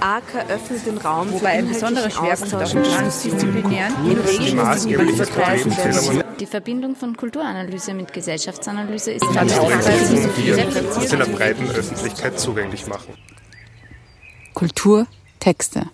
AKA 0.00 0.46
öffnet 0.48 0.86
den 0.86 0.98
Raum 0.98 1.32
Wobei 1.32 1.50
ein 1.50 1.68
besonderer 1.68 2.10
Schwerpunkt 2.10 2.54
auf 2.54 2.72
dem 2.72 2.82
transdisziplinären 2.82 3.94
Die 6.38 6.46
Verbindung 6.46 6.96
von 6.96 7.16
Kulturanalyse 7.16 7.94
mit 7.94 8.12
Gesellschaftsanalyse 8.12 9.12
ist 9.12 9.26
dann 9.34 9.50
aus 9.50 11.12
einer 11.12 11.26
breiten 11.26 11.68
Öffentlichkeit 11.70 12.40
zugänglich 12.40 12.86
machen. 12.86 13.14
Kultur, 14.54 15.06
Texte 15.38 15.86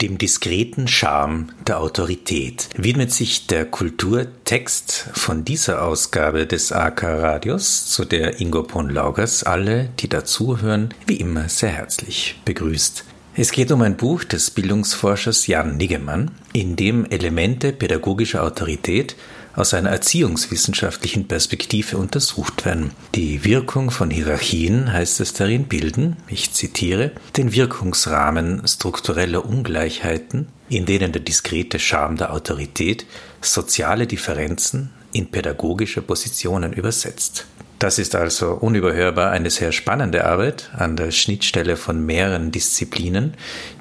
dem 0.00 0.18
diskreten 0.18 0.88
Charme 0.88 1.48
der 1.66 1.80
Autorität 1.80 2.68
widmet 2.76 3.12
sich 3.12 3.46
der 3.46 3.64
Kulturtext 3.64 5.10
von 5.14 5.44
dieser 5.44 5.82
Ausgabe 5.82 6.46
des 6.46 6.72
AK 6.72 7.02
Radios, 7.04 7.86
zu 7.86 8.04
der 8.04 8.40
Ingo 8.40 8.62
Ponlaugers 8.62 9.42
alle, 9.42 9.88
die 9.98 10.08
dazuhören, 10.08 10.92
wie 11.06 11.16
immer 11.16 11.48
sehr 11.48 11.70
herzlich 11.70 12.40
begrüßt. 12.44 13.04
Es 13.38 13.52
geht 13.52 13.70
um 13.70 13.82
ein 13.82 13.96
Buch 13.96 14.24
des 14.24 14.50
Bildungsforschers 14.50 15.46
Jan 15.46 15.76
Niggemann, 15.76 16.30
in 16.52 16.74
dem 16.74 17.04
Elemente 17.04 17.72
pädagogischer 17.72 18.42
Autorität 18.42 19.14
aus 19.56 19.74
einer 19.74 19.90
erziehungswissenschaftlichen 19.90 21.26
Perspektive 21.26 21.96
untersucht 21.96 22.64
werden. 22.64 22.92
Die 23.14 23.44
Wirkung 23.44 23.90
von 23.90 24.10
Hierarchien 24.10 24.92
heißt 24.92 25.20
es 25.20 25.32
darin 25.32 25.64
bilden, 25.64 26.16
ich 26.28 26.52
zitiere, 26.52 27.12
den 27.36 27.52
Wirkungsrahmen 27.52 28.62
struktureller 28.68 29.44
Ungleichheiten, 29.44 30.48
in 30.68 30.84
denen 30.84 31.12
der 31.12 31.22
diskrete 31.22 31.78
Charme 31.78 32.16
der 32.16 32.32
Autorität 32.32 33.06
soziale 33.40 34.06
Differenzen 34.06 34.90
in 35.12 35.30
pädagogische 35.30 36.02
Positionen 36.02 36.72
übersetzt. 36.72 37.46
Das 37.78 37.98
ist 37.98 38.14
also 38.14 38.52
unüberhörbar 38.52 39.30
eine 39.30 39.50
sehr 39.50 39.70
spannende 39.70 40.24
Arbeit 40.24 40.70
an 40.76 40.96
der 40.96 41.10
Schnittstelle 41.10 41.76
von 41.76 42.04
mehreren 42.04 42.50
Disziplinen, 42.50 43.34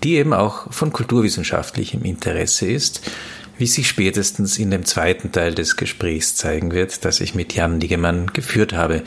die 0.03 0.15
eben 0.15 0.33
auch 0.33 0.71
von 0.71 0.91
kulturwissenschaftlichem 0.91 2.03
Interesse 2.03 2.67
ist, 2.67 3.01
wie 3.57 3.67
sich 3.67 3.87
spätestens 3.87 4.57
in 4.57 4.71
dem 4.71 4.85
zweiten 4.85 5.31
Teil 5.31 5.55
des 5.55 5.77
Gesprächs 5.77 6.35
zeigen 6.35 6.71
wird, 6.71 7.05
das 7.05 7.21
ich 7.21 7.35
mit 7.35 7.53
Jan 7.53 7.77
Niggemann 7.77 8.27
geführt 8.33 8.73
habe 8.73 9.03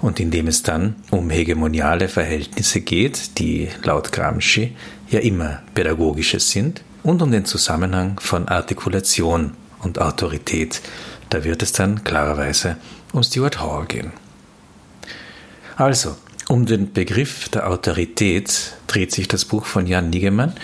und 0.00 0.20
in 0.20 0.30
dem 0.30 0.46
es 0.46 0.62
dann 0.62 0.96
um 1.10 1.30
hegemoniale 1.30 2.08
Verhältnisse 2.08 2.80
geht, 2.80 3.38
die 3.38 3.68
laut 3.82 4.12
Gramsci 4.12 4.72
ja 5.10 5.20
immer 5.20 5.62
pädagogische 5.74 6.40
sind, 6.40 6.82
und 7.02 7.22
um 7.22 7.30
den 7.30 7.44
Zusammenhang 7.44 8.20
von 8.20 8.48
Artikulation 8.48 9.52
und 9.80 9.98
Autorität. 9.98 10.82
Da 11.30 11.44
wird 11.44 11.62
es 11.62 11.72
dann 11.72 12.04
klarerweise 12.04 12.76
um 13.12 13.22
Stuart 13.22 13.60
Hall 13.60 13.86
gehen. 13.86 14.12
Also, 15.76 16.16
um 16.48 16.66
den 16.66 16.92
Begriff 16.92 17.48
der 17.48 17.70
Autorität 17.70 18.74
dreht 18.86 19.12
sich 19.12 19.28
das 19.28 19.44
Buch 19.44 19.64
von 19.64 19.86
Jan 19.86 20.10
Niggemann, 20.10 20.54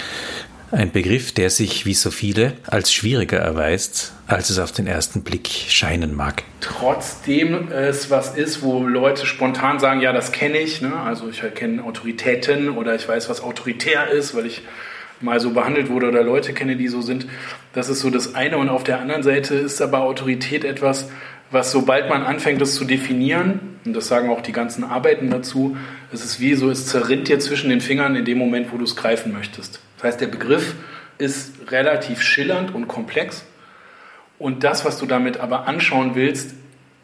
ein 0.71 0.91
Begriff, 0.91 1.33
der 1.33 1.51
sich 1.51 1.87
wie 1.87 1.95
so 1.95 2.11
viele 2.11 2.55
als 2.67 2.93
schwieriger 2.93 3.39
erweist, 3.39 4.13
als 4.27 4.51
es 4.51 4.59
auf 4.59 4.73
den 4.73 4.87
ersten 4.87 5.23
Blick 5.23 5.49
scheinen 5.49 6.15
mag. 6.15 6.43
Trotzdem 6.61 7.71
es 7.71 8.11
was 8.11 8.37
ist, 8.37 8.63
wo 8.63 8.87
Leute 8.87 9.27
spontan 9.27 9.79
sagen, 9.79 10.01
ja, 10.01 10.13
das 10.13 10.33
kenne 10.33 10.59
ich. 10.59 10.81
Ne? 10.81 10.95
Also 10.95 11.29
ich 11.29 11.43
kenne 11.55 11.85
Autoritäten 11.85 12.71
oder 12.71 12.95
ich 12.95 13.09
weiß, 13.09 13.29
was 13.29 13.43
autoritär 13.43 14.11
ist, 14.11 14.35
weil 14.35 14.47
ich 14.47 14.63
mal 15.21 15.41
so 15.41 15.51
behandelt 15.51 15.91
wurde 15.91 16.09
oder 16.09 16.23
Leute 16.23 16.53
kenne, 16.53 16.77
die 16.77 16.89
so 16.89 17.01
sind. 17.01 17.27
Das 17.73 17.89
ist 17.89 18.01
so 18.01 18.11
das 18.11 18.35
eine. 18.35 18.59
Und 18.59 18.69
auf 18.69 18.85
der 18.85 19.01
anderen 19.01 19.23
Seite 19.23 19.55
ist 19.55 19.81
aber 19.81 20.01
Autorität 20.01 20.65
etwas, 20.65 21.09
was 21.51 21.71
sobald 21.71 22.09
man 22.09 22.23
anfängt, 22.23 22.61
das 22.61 22.75
zu 22.75 22.85
definieren, 22.85 23.79
und 23.85 23.95
das 23.95 24.09
sagen 24.09 24.31
auch 24.31 24.41
die 24.41 24.53
ganzen 24.53 24.83
Arbeiten 24.83 25.31
dazu, 25.31 25.77
es 26.13 26.25
ist 26.25 26.41
wie 26.41 26.55
so, 26.55 26.71
es 26.71 26.87
zerrinnt 26.87 27.29
dir 27.29 27.39
zwischen 27.39 27.71
den 27.71 27.81
Fingern 27.81 28.17
in 28.17 28.25
dem 28.25 28.39
Moment, 28.39 28.73
wo 28.73 28.79
du 28.79 28.85
es 28.85 28.97
greifen 28.97 29.33
möchtest. 29.33 29.81
Das 30.05 30.13
heißt, 30.13 30.21
der 30.21 30.27
Begriff 30.27 30.75
ist 31.17 31.55
relativ 31.71 32.21
schillernd 32.21 32.75
und 32.75 32.89
komplex. 32.89 33.43
Und 34.39 34.63
das, 34.63 34.85
was 34.85 34.99
du 34.99 35.07
damit 35.07 35.41
aber 35.41 35.67
anschauen 35.67 36.15
willst, 36.15 36.55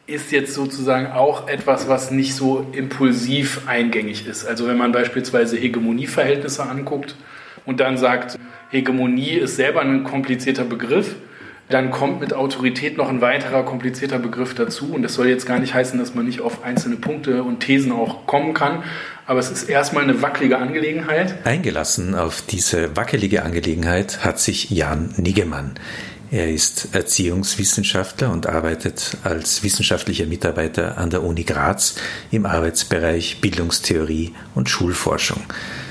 ist 0.07 0.31
jetzt 0.33 0.53
sozusagen 0.53 1.07
auch 1.07 1.49
etwas, 1.49 1.89
was 1.89 2.11
nicht 2.11 2.35
so 2.35 2.67
impulsiv 2.73 3.63
eingängig 3.67 4.27
ist. 4.27 4.45
Also 4.45 4.69
wenn 4.69 4.77
man 4.77 4.93
beispielsweise 4.93 5.57
Hegemonieverhältnisse 5.57 6.63
anguckt 6.63 7.17
und 7.65 7.81
dann 7.81 7.97
sagt, 7.97 8.39
Hegemonie 8.69 9.31
ist 9.31 9.57
selber 9.57 9.81
ein 9.81 10.05
komplizierter 10.05 10.65
Begriff, 10.65 11.17
dann 11.71 11.93
kommt 11.93 12.21
mit 12.21 12.35
Autorität 12.35 12.97
noch 12.97 13.09
ein 13.09 13.21
weiterer 13.21 13.65
komplizierter 13.65 14.19
Begriff 14.19 14.55
dazu. 14.55 14.93
Und 14.93 15.03
das 15.03 15.15
soll 15.15 15.29
jetzt 15.29 15.47
gar 15.47 15.61
nicht 15.61 15.73
heißen, 15.73 15.99
dass 15.99 16.15
man 16.15 16.27
nicht 16.27 16.41
auf 16.41 16.65
einzelne 16.65 16.97
Punkte 16.97 17.45
und 17.45 17.61
Thesen 17.61 17.93
auch 17.93 18.27
kommen 18.27 18.55
kann. 18.55 18.83
Aber 19.25 19.39
es 19.39 19.53
ist 19.53 19.69
erstmal 19.69 20.03
eine 20.03 20.21
wackelige 20.21 20.59
Angelegenheit. 20.59 21.47
Eingelassen 21.47 22.17
auf 22.17 22.43
diese 22.43 22.97
wackelige 22.97 23.45
Angelegenheit 23.45 24.25
hat 24.25 24.41
sich 24.41 24.71
Jan 24.71 25.15
Niggemann. 25.17 25.75
Er 26.33 26.51
ist 26.51 26.89
Erziehungswissenschaftler 26.93 28.33
und 28.33 28.49
arbeitet 28.49 29.17
als 29.23 29.63
wissenschaftlicher 29.63 30.27
Mitarbeiter 30.27 30.99
an 30.99 31.11
der 31.11 31.23
Uni 31.23 31.45
Graz 31.45 31.97
im 32.33 32.47
Arbeitsbereich 32.47 33.41
Bildungstheorie 33.41 34.35
und 34.55 34.69
Schulforschung. 34.69 35.43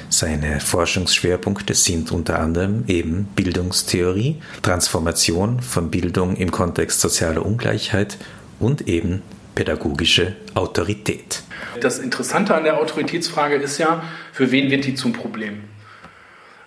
Seine 0.09 0.59
Forschungsschwerpunkte 0.59 1.75
sind 1.75 2.11
unter 2.11 2.39
anderem 2.39 2.83
eben 2.87 3.27
Bildungstheorie, 3.35 4.41
Transformation 4.63 5.61
von 5.61 5.91
Bildung 5.91 6.35
im 6.35 6.49
Kontext 6.49 6.99
sozialer 6.99 7.45
Ungleichheit 7.45 8.17
und 8.59 8.87
eben 8.87 9.21
pädagogische 9.53 10.35
Autorität. 10.55 11.43
Das 11.79 11.99
Interessante 11.99 12.55
an 12.55 12.63
der 12.63 12.79
Autoritätsfrage 12.79 13.55
ist 13.55 13.77
ja, 13.77 14.03
für 14.31 14.51
wen 14.51 14.71
wird 14.71 14.85
die 14.85 14.95
zum 14.95 15.13
Problem? 15.13 15.61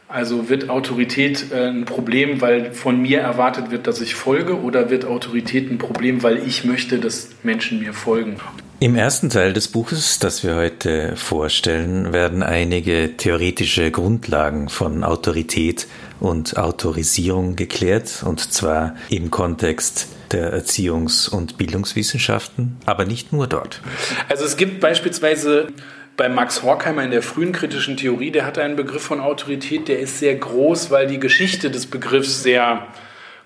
Also 0.06 0.48
wird 0.48 0.68
Autorität 0.68 1.50
äh, 1.52 1.68
ein 1.68 1.84
Problem, 1.86 2.42
weil 2.42 2.74
von 2.74 3.00
mir 3.00 3.20
erwartet 3.20 3.70
wird, 3.70 3.86
dass 3.86 4.00
ich 4.02 4.14
folge, 4.14 4.60
oder 4.60 4.90
wird 4.90 5.06
Autorität 5.06 5.70
ein 5.70 5.78
Problem, 5.78 6.22
weil 6.22 6.46
ich 6.46 6.64
möchte, 6.64 6.98
dass 6.98 7.30
Menschen 7.42 7.80
mir 7.80 7.94
folgen? 7.94 8.36
Im 8.82 8.96
ersten 8.96 9.30
Teil 9.30 9.52
des 9.52 9.68
Buches, 9.68 10.18
das 10.18 10.42
wir 10.42 10.56
heute 10.56 11.14
vorstellen, 11.14 12.12
werden 12.12 12.42
einige 12.42 13.16
theoretische 13.16 13.92
Grundlagen 13.92 14.68
von 14.68 15.04
Autorität 15.04 15.86
und 16.18 16.56
Autorisierung 16.56 17.54
geklärt, 17.54 18.24
und 18.26 18.40
zwar 18.52 18.96
im 19.08 19.30
Kontext 19.30 20.08
der 20.32 20.52
Erziehungs- 20.52 21.30
und 21.30 21.58
Bildungswissenschaften, 21.58 22.76
aber 22.84 23.04
nicht 23.04 23.32
nur 23.32 23.46
dort. 23.46 23.80
Also 24.28 24.44
es 24.44 24.56
gibt 24.56 24.80
beispielsweise 24.80 25.68
bei 26.16 26.28
Max 26.28 26.64
Horkheimer 26.64 27.04
in 27.04 27.12
der 27.12 27.22
frühen 27.22 27.52
kritischen 27.52 27.96
Theorie, 27.96 28.32
der 28.32 28.44
hat 28.44 28.58
einen 28.58 28.74
Begriff 28.74 29.02
von 29.02 29.20
Autorität, 29.20 29.86
der 29.86 30.00
ist 30.00 30.18
sehr 30.18 30.34
groß, 30.34 30.90
weil 30.90 31.06
die 31.06 31.20
Geschichte 31.20 31.70
des 31.70 31.86
Begriffs 31.86 32.42
sehr 32.42 32.88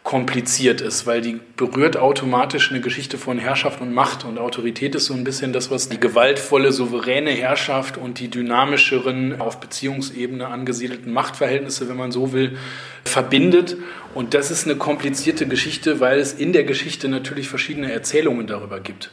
kompliziert 0.07 0.83
ist, 0.83 1.05
weil 1.09 1.21
die 1.21 1.41
berührt 1.57 1.97
automatisch 1.97 2.71
eine 2.71 2.81
Geschichte 2.81 3.19
von 3.19 3.41
Herrschaft 3.41 3.81
und 3.81 3.93
Macht. 3.93 4.25
Und 4.25 4.39
Autorität 4.39 4.95
ist 4.95 5.07
so 5.07 5.15
ein 5.15 5.25
bisschen 5.25 5.53
das, 5.53 5.69
was 5.69 5.89
die 5.89 5.99
gewaltvolle, 5.99 6.71
souveräne 6.71 7.33
Herrschaft 7.33 7.99
und 7.99 8.21
die 8.21 8.29
dynamischeren, 8.29 9.41
auf 9.41 9.59
Beziehungsebene 9.59 10.47
angesiedelten 10.47 11.13
Machtverhältnisse, 11.13 11.89
wenn 11.89 11.97
man 11.97 12.13
so 12.13 12.33
will, 12.33 12.57
verbindet. 13.05 13.79
Und 14.15 14.35
das 14.35 14.53
ist 14.53 14.65
eine 14.67 14.77
komplizierte 14.77 15.49
Geschichte, 15.49 15.99
weil 15.99 16.21
es 16.21 16.33
in 16.35 16.53
der 16.53 16.63
Geschichte 16.63 17.09
natürlich 17.09 17.49
verschiedene 17.49 17.91
Erzählungen 17.91 18.47
darüber 18.47 18.79
gibt. 18.79 19.11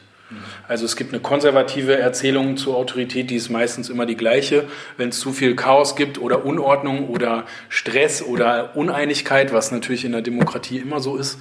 Also 0.66 0.86
es 0.86 0.96
gibt 0.96 1.12
eine 1.12 1.20
konservative 1.20 1.98
Erzählung 1.98 2.56
zur 2.56 2.76
Autorität, 2.76 3.30
die 3.30 3.36
ist 3.36 3.50
meistens 3.50 3.90
immer 3.90 4.06
die 4.06 4.16
gleiche. 4.16 4.64
Wenn 4.96 5.10
es 5.10 5.20
zu 5.20 5.32
viel 5.32 5.54
Chaos 5.54 5.96
gibt 5.96 6.18
oder 6.18 6.46
Unordnung 6.46 7.08
oder 7.08 7.44
Stress 7.68 8.22
oder 8.22 8.74
Uneinigkeit, 8.74 9.52
was 9.52 9.70
natürlich 9.70 10.04
in 10.04 10.12
der 10.12 10.22
Demokratie 10.22 10.78
immer 10.78 11.00
so 11.00 11.16
ist, 11.16 11.38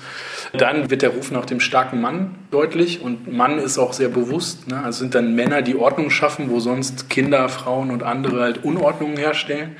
dann 0.51 0.89
wird 0.89 1.01
der 1.01 1.11
Ruf 1.11 1.31
nach 1.31 1.45
dem 1.45 1.61
starken 1.61 2.01
Mann 2.01 2.35
deutlich 2.51 3.01
und 3.01 3.31
Mann 3.31 3.57
ist 3.57 3.77
auch 3.77 3.93
sehr 3.93 4.09
bewusst. 4.09 4.67
Ne? 4.67 4.83
Also 4.83 4.99
sind 4.99 5.15
dann 5.15 5.33
Männer, 5.33 5.61
die 5.61 5.75
Ordnung 5.75 6.09
schaffen, 6.09 6.49
wo 6.49 6.59
sonst 6.59 7.09
Kinder, 7.09 7.47
Frauen 7.47 7.89
und 7.89 8.03
andere 8.03 8.41
halt 8.41 8.63
Unordnung 8.63 9.15
herstellen. 9.15 9.77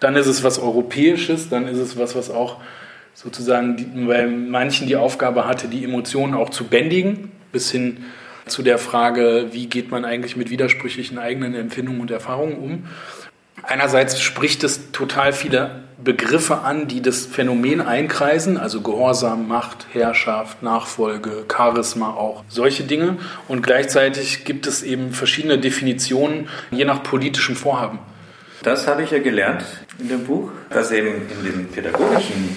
Dann 0.00 0.16
ist 0.16 0.26
es 0.26 0.42
was 0.42 0.58
Europäisches, 0.58 1.48
dann 1.50 1.68
ist 1.68 1.78
es 1.78 1.98
was, 1.98 2.16
was 2.16 2.30
auch 2.30 2.58
sozusagen 3.14 4.06
bei 4.06 4.26
manchen 4.26 4.86
die 4.86 4.96
Aufgabe 4.96 5.46
hatte, 5.46 5.68
die 5.68 5.84
Emotionen 5.84 6.34
auch 6.34 6.50
zu 6.50 6.64
bändigen, 6.64 7.32
bis 7.50 7.70
hin 7.70 8.04
zu 8.46 8.62
der 8.62 8.78
Frage, 8.78 9.48
wie 9.52 9.66
geht 9.66 9.90
man 9.90 10.04
eigentlich 10.04 10.36
mit 10.36 10.50
widersprüchlichen 10.50 11.18
eigenen 11.18 11.54
Empfindungen 11.54 12.00
und 12.00 12.10
Erfahrungen 12.10 12.56
um. 12.56 12.86
Einerseits 13.62 14.20
spricht 14.20 14.62
es 14.64 14.92
total 14.92 15.32
viele 15.32 15.82
Begriffe 16.02 16.58
an, 16.58 16.86
die 16.86 17.00
das 17.00 17.26
Phänomen 17.26 17.80
einkreisen, 17.80 18.58
also 18.58 18.80
Gehorsam, 18.82 19.48
Macht, 19.48 19.86
Herrschaft, 19.92 20.62
Nachfolge, 20.62 21.44
Charisma 21.52 22.10
auch, 22.10 22.44
solche 22.48 22.84
Dinge. 22.84 23.16
Und 23.48 23.62
gleichzeitig 23.62 24.44
gibt 24.44 24.66
es 24.66 24.82
eben 24.82 25.12
verschiedene 25.12 25.58
Definitionen, 25.58 26.48
je 26.70 26.84
nach 26.84 27.02
politischem 27.02 27.56
Vorhaben. 27.56 27.98
Das 28.62 28.86
habe 28.86 29.02
ich 29.02 29.10
ja 29.10 29.18
gelernt 29.18 29.64
in 29.98 30.08
dem 30.08 30.24
Buch, 30.24 30.50
dass 30.70 30.92
eben 30.92 31.08
in 31.08 31.44
den 31.44 31.68
pädagogischen 31.68 32.56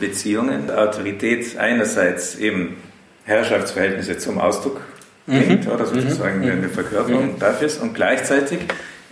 Beziehungen 0.00 0.70
Autorität 0.70 1.56
einerseits 1.58 2.36
eben 2.36 2.76
Herrschaftsverhältnisse 3.24 4.18
zum 4.18 4.38
Ausdruck 4.38 4.80
bringt, 5.26 5.66
mhm. 5.66 5.72
oder 5.72 5.86
sozusagen 5.86 6.40
mhm. 6.40 6.50
eine 6.50 6.68
Verkörperung 6.68 7.34
mhm. 7.34 7.38
dafür 7.38 7.66
ist 7.66 7.80
und 7.80 7.94
gleichzeitig 7.94 8.60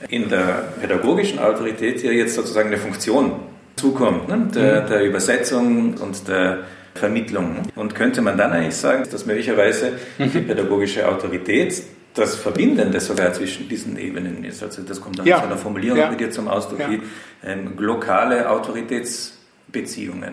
in 0.08 0.28
der 0.28 0.64
pädagogischen 0.80 1.38
Autorität 1.38 2.02
ja 2.02 2.10
jetzt 2.10 2.34
sozusagen 2.34 2.68
eine 2.68 2.78
Funktion 2.78 3.32
zukommt, 3.76 4.28
ne? 4.28 4.48
der, 4.54 4.82
mhm. 4.82 4.86
der 4.88 5.04
Übersetzung 5.04 5.94
und 5.94 6.28
der 6.28 6.58
Vermittlung. 6.94 7.62
Und 7.76 7.94
könnte 7.94 8.22
man 8.22 8.36
dann 8.36 8.52
eigentlich 8.52 8.76
sagen, 8.76 9.04
dass 9.10 9.26
möglicherweise 9.26 9.92
mhm. 10.18 10.32
die 10.32 10.40
pädagogische 10.40 11.08
Autorität 11.08 11.82
das 12.14 12.36
Verbindende 12.36 13.00
sogar 13.00 13.32
zwischen 13.32 13.68
diesen 13.68 13.96
Ebenen 13.96 14.44
ist. 14.44 14.62
Also 14.62 14.82
das 14.82 15.00
kommt 15.00 15.18
dann 15.18 15.26
ja. 15.26 15.38
zu 15.38 15.44
einer 15.44 15.56
Formulierung 15.56 15.98
ja. 15.98 16.10
mit 16.10 16.20
dir 16.20 16.30
zum 16.30 16.48
Ausdruck 16.48 16.80
ja. 16.80 16.90
wie 16.90 17.02
ähm, 17.44 17.74
lokale 17.78 18.50
Autoritätsbeziehungen. 18.50 20.32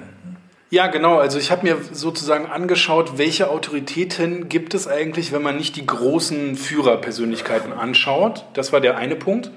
Ja, 0.69 0.87
genau. 0.87 1.17
Also 1.17 1.39
ich 1.39 1.49
habe 1.49 1.65
mir 1.65 1.77
sozusagen 1.93 2.45
angeschaut, 2.45 3.17
welche 3.17 3.49
Autoritäten 3.49 4.49
gibt 4.49 4.73
es 4.73 4.85
eigentlich, 4.85 5.31
wenn 5.31 5.41
man 5.41 5.55
nicht 5.55 5.77
die 5.77 5.85
großen 5.85 6.57
Führerpersönlichkeiten 6.57 7.71
anschaut. 7.71 8.43
Das 8.53 8.73
war 8.73 8.81
der 8.81 8.97
eine 8.97 9.15
Punkt. 9.15 9.49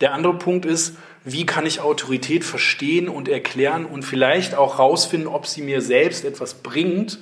Der 0.00 0.14
andere 0.14 0.34
Punkt 0.34 0.64
ist, 0.64 0.96
wie 1.24 1.44
kann 1.44 1.66
ich 1.66 1.80
Autorität 1.80 2.44
verstehen 2.44 3.10
und 3.10 3.28
erklären 3.28 3.84
und 3.84 4.04
vielleicht 4.04 4.54
auch 4.54 4.78
herausfinden, 4.78 5.26
ob 5.26 5.46
sie 5.46 5.60
mir 5.62 5.82
selbst 5.82 6.24
etwas 6.24 6.54
bringt, 6.54 7.18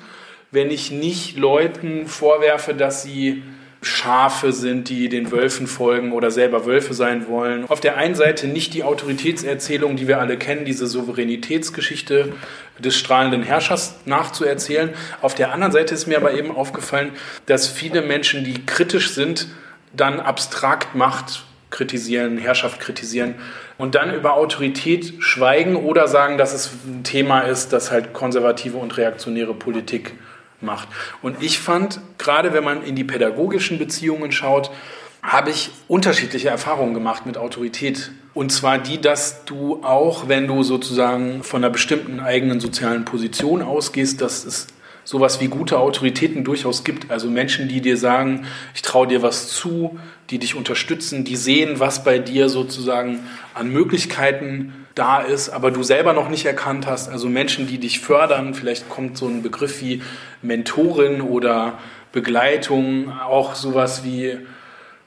wenn 0.53 0.71
ich 0.71 0.93
nicht 0.93 1.37
Leuten 1.37 2.07
vorwerfe, 2.07 2.75
dass 2.75 3.03
sie 3.03 3.43
Schafe 3.83 4.53
sind, 4.53 4.91
die 4.91 5.09
den 5.09 5.33
Wölfen 5.33 5.67
folgen 5.67 6.13
oder 6.13 6.31
selber 6.31 6.67
Wölfe 6.67 6.93
sein 6.93 7.29
wollen. 7.29 7.65
Auf 7.67 7.81
der 7.81 7.97
einen 7.97 8.15
Seite 8.15 8.47
nicht 8.47 8.75
die 8.75 8.85
Autoritätserzählung, 8.85 9.97
die 9.97 10.07
wir 10.07 10.21
alle 10.21 10.37
kennen, 10.37 10.67
diese 10.67 10.87
Souveränitätsgeschichte 10.87 12.35
des 12.79 12.97
strahlenden 12.97 13.43
Herrschers 13.43 13.97
nachzuerzählen. 14.05 14.91
Auf 15.23 15.35
der 15.35 15.53
anderen 15.53 15.73
Seite 15.73 15.95
ist 15.95 16.07
mir 16.07 16.19
aber 16.19 16.35
eben 16.35 16.55
aufgefallen, 16.55 17.13
dass 17.47 17.69
viele 17.69 18.03
Menschen, 18.03 18.45
die 18.45 18.67
kritisch 18.67 19.13
sind, 19.13 19.49
dann 19.95 20.21
abstrakt 20.21 20.95
Macht 20.95 21.45
kritisieren, 21.71 22.37
Herrschaft 22.37 22.81
kritisieren 22.81 23.35
und 23.79 23.95
dann 23.95 24.13
über 24.13 24.35
Autorität 24.35 25.15
schweigen 25.21 25.77
oder 25.77 26.07
sagen, 26.07 26.37
dass 26.37 26.53
es 26.53 26.71
ein 26.87 27.03
Thema 27.05 27.41
ist, 27.41 27.73
das 27.73 27.91
halt 27.91 28.13
konservative 28.13 28.77
und 28.77 28.97
reaktionäre 28.99 29.55
Politik 29.55 30.13
macht. 30.63 30.89
Und 31.23 31.43
ich 31.43 31.59
fand, 31.59 32.01
gerade 32.19 32.53
wenn 32.53 32.65
man 32.65 32.83
in 32.83 32.97
die 32.97 33.05
pädagogischen 33.05 33.79
Beziehungen 33.79 34.33
schaut, 34.33 34.71
habe 35.23 35.51
ich 35.51 35.71
unterschiedliche 35.87 36.49
Erfahrungen 36.49 36.95
gemacht 36.95 37.27
mit 37.27 37.37
Autorität. 37.37 38.11
Und 38.33 38.51
zwar 38.53 38.79
die, 38.79 39.01
dass 39.01 39.45
du 39.45 39.83
auch, 39.83 40.29
wenn 40.29 40.47
du 40.47 40.63
sozusagen 40.63 41.43
von 41.43 41.63
einer 41.63 41.73
bestimmten 41.73 42.21
eigenen 42.21 42.61
sozialen 42.61 43.05
Position 43.05 43.63
ausgehst, 43.63 44.21
dass 44.21 44.45
es 44.45 44.67
sowas 45.11 45.41
wie 45.41 45.49
gute 45.49 45.81
Autoritäten 45.81 46.45
durchaus 46.45 46.85
gibt. 46.85 47.11
Also 47.11 47.29
Menschen, 47.29 47.67
die 47.67 47.81
dir 47.81 47.97
sagen, 47.97 48.47
ich 48.77 48.83
traue 48.83 49.09
dir 49.09 49.23
was 49.23 49.49
zu, 49.49 49.99
die 50.31 50.39
dich 50.39 50.55
unterstützen, 50.55 51.25
die 51.25 51.35
sehen, 51.35 51.81
was 51.81 52.05
bei 52.05 52.21
dir 52.21 52.49
sozusagen 52.49 53.19
an 53.53 53.73
Möglichkeiten 53.73 54.87
da 54.95 55.19
ist, 55.19 55.49
aber 55.49 55.73
du 55.73 55.83
selber 55.83 56.13
noch 56.13 56.29
nicht 56.29 56.47
erkannt 56.47 56.87
hast. 56.87 57.09
Also 57.09 57.29
Menschen, 57.29 57.67
die 57.67 57.79
dich 57.79 57.99
fördern. 57.99 58.55
Vielleicht 58.55 58.89
kommt 58.89 59.19
so 59.19 59.27
ein 59.27 59.43
Begriff 59.43 59.83
wie 59.83 60.01
Mentorin 60.43 61.23
oder 61.23 61.81
Begleitung, 62.13 63.11
auch 63.11 63.57
sowas 63.57 64.05
wie 64.05 64.39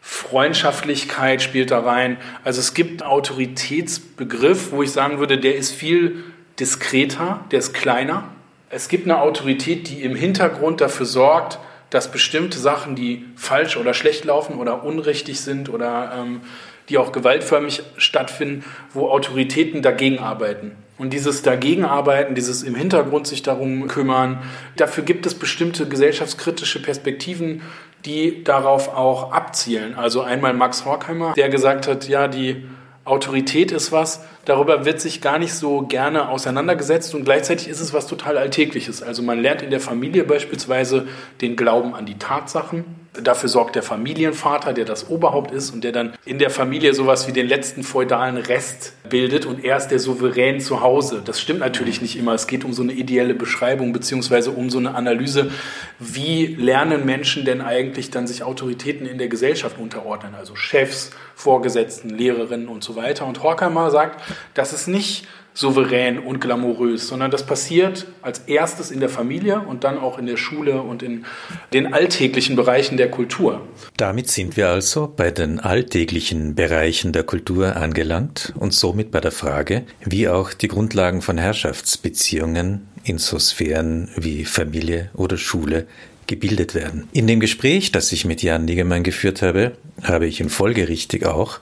Freundschaftlichkeit 0.01 1.41
spielt 1.41 1.71
da 1.71 1.79
rein. 1.79 2.17
Also 2.43 2.59
es 2.59 2.73
gibt 2.73 3.01
einen 3.01 3.09
Autoritätsbegriff, 3.09 4.73
wo 4.73 4.83
ich 4.83 4.91
sagen 4.91 5.19
würde, 5.19 5.37
der 5.37 5.55
ist 5.55 5.71
viel 5.71 6.25
diskreter, 6.59 7.45
der 7.51 7.59
ist 7.59 7.73
kleiner. 7.73 8.32
Es 8.75 8.87
gibt 8.87 9.05
eine 9.05 9.21
Autorität, 9.21 9.87
die 9.87 10.01
im 10.01 10.15
Hintergrund 10.15 10.81
dafür 10.81 11.05
sorgt, 11.05 11.59
dass 11.91 12.11
bestimmte 12.11 12.57
Sachen, 12.57 12.95
die 12.95 13.23
falsch 13.35 13.77
oder 13.77 13.93
schlecht 13.93 14.25
laufen 14.25 14.57
oder 14.57 14.83
unrichtig 14.83 15.41
sind 15.41 15.69
oder 15.69 16.11
ähm, 16.17 16.41
die 16.89 16.97
auch 16.97 17.11
gewaltförmig 17.11 17.83
stattfinden, 17.97 18.65
wo 18.91 19.09
Autoritäten 19.09 19.83
dagegen 19.83 20.17
arbeiten. 20.17 20.71
Und 20.97 21.13
dieses 21.13 21.43
Dagegenarbeiten, 21.43 22.33
dieses 22.33 22.63
im 22.63 22.73
Hintergrund 22.73 23.27
sich 23.27 23.43
darum 23.43 23.87
kümmern, 23.87 24.41
dafür 24.75 25.03
gibt 25.03 25.27
es 25.27 25.35
bestimmte 25.35 25.87
gesellschaftskritische 25.87 26.81
Perspektiven, 26.81 27.61
die 28.05 28.43
darauf 28.43 28.89
auch 28.89 29.31
abzielen. 29.31 29.93
Also 29.93 30.21
einmal 30.21 30.53
Max 30.53 30.83
Horkheimer, 30.83 31.33
der 31.37 31.49
gesagt 31.49 31.87
hat, 31.87 32.07
ja, 32.07 32.27
die 32.27 32.65
Autorität 33.05 33.71
ist 33.71 33.91
was, 33.91 34.23
darüber 34.45 34.85
wird 34.85 34.99
sich 34.99 35.21
gar 35.21 35.39
nicht 35.39 35.53
so 35.53 35.81
gerne 35.81 36.29
auseinandergesetzt 36.29 37.15
und 37.15 37.25
gleichzeitig 37.25 37.67
ist 37.67 37.79
es 37.79 37.93
was 37.93 38.07
total 38.07 38.37
Alltägliches. 38.37 39.03
Also 39.03 39.23
man 39.23 39.39
lernt 39.39 39.61
in 39.61 39.69
der 39.69 39.79
Familie 39.79 40.23
beispielsweise 40.23 41.07
den 41.41 41.55
Glauben 41.55 41.95
an 41.95 42.05
die 42.05 42.17
Tatsachen, 42.17 42.85
Dafür 43.21 43.47
sorgt 43.47 43.75
der 43.75 43.83
Familienvater, 43.83 44.73
der 44.73 44.85
das 44.85 45.07
Oberhaupt 45.07 45.51
ist 45.51 45.69
und 45.69 45.83
der 45.83 45.91
dann 45.91 46.13
in 46.25 46.39
der 46.39 46.49
Familie 46.49 46.95
sowas 46.95 47.27
wie 47.27 47.31
den 47.31 47.47
letzten 47.47 47.83
feudalen 47.83 48.37
Rest 48.37 48.93
bildet 49.07 49.45
und 49.45 49.63
er 49.63 49.77
ist 49.77 49.89
der 49.89 49.99
Souverän 49.99 50.59
zu 50.59 50.81
Hause. 50.81 51.21
Das 51.23 51.39
stimmt 51.39 51.59
natürlich 51.59 52.01
nicht 52.01 52.17
immer. 52.17 52.33
Es 52.33 52.47
geht 52.47 52.65
um 52.65 52.73
so 52.73 52.81
eine 52.81 52.93
ideelle 52.93 53.35
Beschreibung 53.35 53.93
beziehungsweise 53.93 54.49
um 54.49 54.71
so 54.71 54.79
eine 54.79 54.95
Analyse, 54.95 55.51
wie 55.99 56.47
lernen 56.47 57.05
Menschen 57.05 57.45
denn 57.45 57.61
eigentlich 57.61 58.09
dann 58.09 58.25
sich 58.25 58.41
Autoritäten 58.41 59.05
in 59.05 59.19
der 59.19 59.27
Gesellschaft 59.27 59.77
unterordnen, 59.77 60.33
also 60.33 60.55
Chefs, 60.55 61.11
Vorgesetzten, 61.35 62.09
Lehrerinnen 62.09 62.67
und 62.67 62.83
so 62.83 62.95
weiter. 62.95 63.27
Und 63.27 63.43
Horkheimer 63.43 63.91
sagt, 63.91 64.23
dass 64.53 64.73
es 64.73 64.87
nicht 64.87 65.27
souverän 65.53 66.19
und 66.19 66.41
glamourös, 66.41 67.07
sondern 67.07 67.29
das 67.29 67.45
passiert 67.45 68.07
als 68.21 68.39
erstes 68.39 68.91
in 68.91 68.99
der 68.99 69.09
Familie 69.09 69.59
und 69.59 69.83
dann 69.83 69.97
auch 69.97 70.17
in 70.17 70.25
der 70.25 70.37
Schule 70.37 70.81
und 70.81 71.03
in 71.03 71.25
den 71.73 71.93
alltäglichen 71.93 72.55
Bereichen 72.55 72.97
der 72.97 73.11
Kultur. 73.11 73.61
Damit 73.97 74.29
sind 74.29 74.57
wir 74.57 74.69
also 74.69 75.11
bei 75.15 75.31
den 75.31 75.59
alltäglichen 75.59 76.55
Bereichen 76.55 77.11
der 77.11 77.23
Kultur 77.23 77.75
angelangt 77.75 78.53
und 78.57 78.73
somit 78.73 79.11
bei 79.11 79.21
der 79.21 79.31
Frage, 79.31 79.83
wie 80.03 80.27
auch 80.27 80.53
die 80.53 80.67
Grundlagen 80.67 81.21
von 81.21 81.37
Herrschaftsbeziehungen 81.37 82.87
in 83.03 83.17
so 83.17 83.37
Sphären 83.37 84.09
wie 84.15 84.45
Familie 84.45 85.11
oder 85.13 85.37
Schule 85.37 85.85
gebildet 86.25 86.73
werden. 86.73 87.07
In 87.11 87.27
dem 87.27 87.39
Gespräch, 87.39 87.91
das 87.91 88.11
ich 88.11 88.25
mit 88.25 88.41
Jan 88.41 88.65
Niggemann 88.65 89.03
geführt 89.03 89.41
habe, 89.41 89.73
habe 90.01 90.25
ich 90.25 90.39
ihn 90.39 90.49
folgerichtig 90.49 91.25
auch 91.25 91.59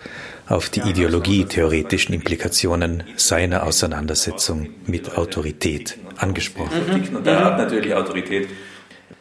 auf 0.51 0.69
die 0.69 0.81
ideologietheoretischen 0.81 2.13
Implikationen 2.13 3.03
seiner 3.15 3.63
Auseinandersetzung 3.63 4.69
mit 4.85 5.17
Autorität 5.17 5.97
angesprochen. 6.17 6.81
Und 7.15 7.25
da 7.25 7.45
hat 7.45 7.57
natürlich 7.57 7.93
Autorität 7.93 8.49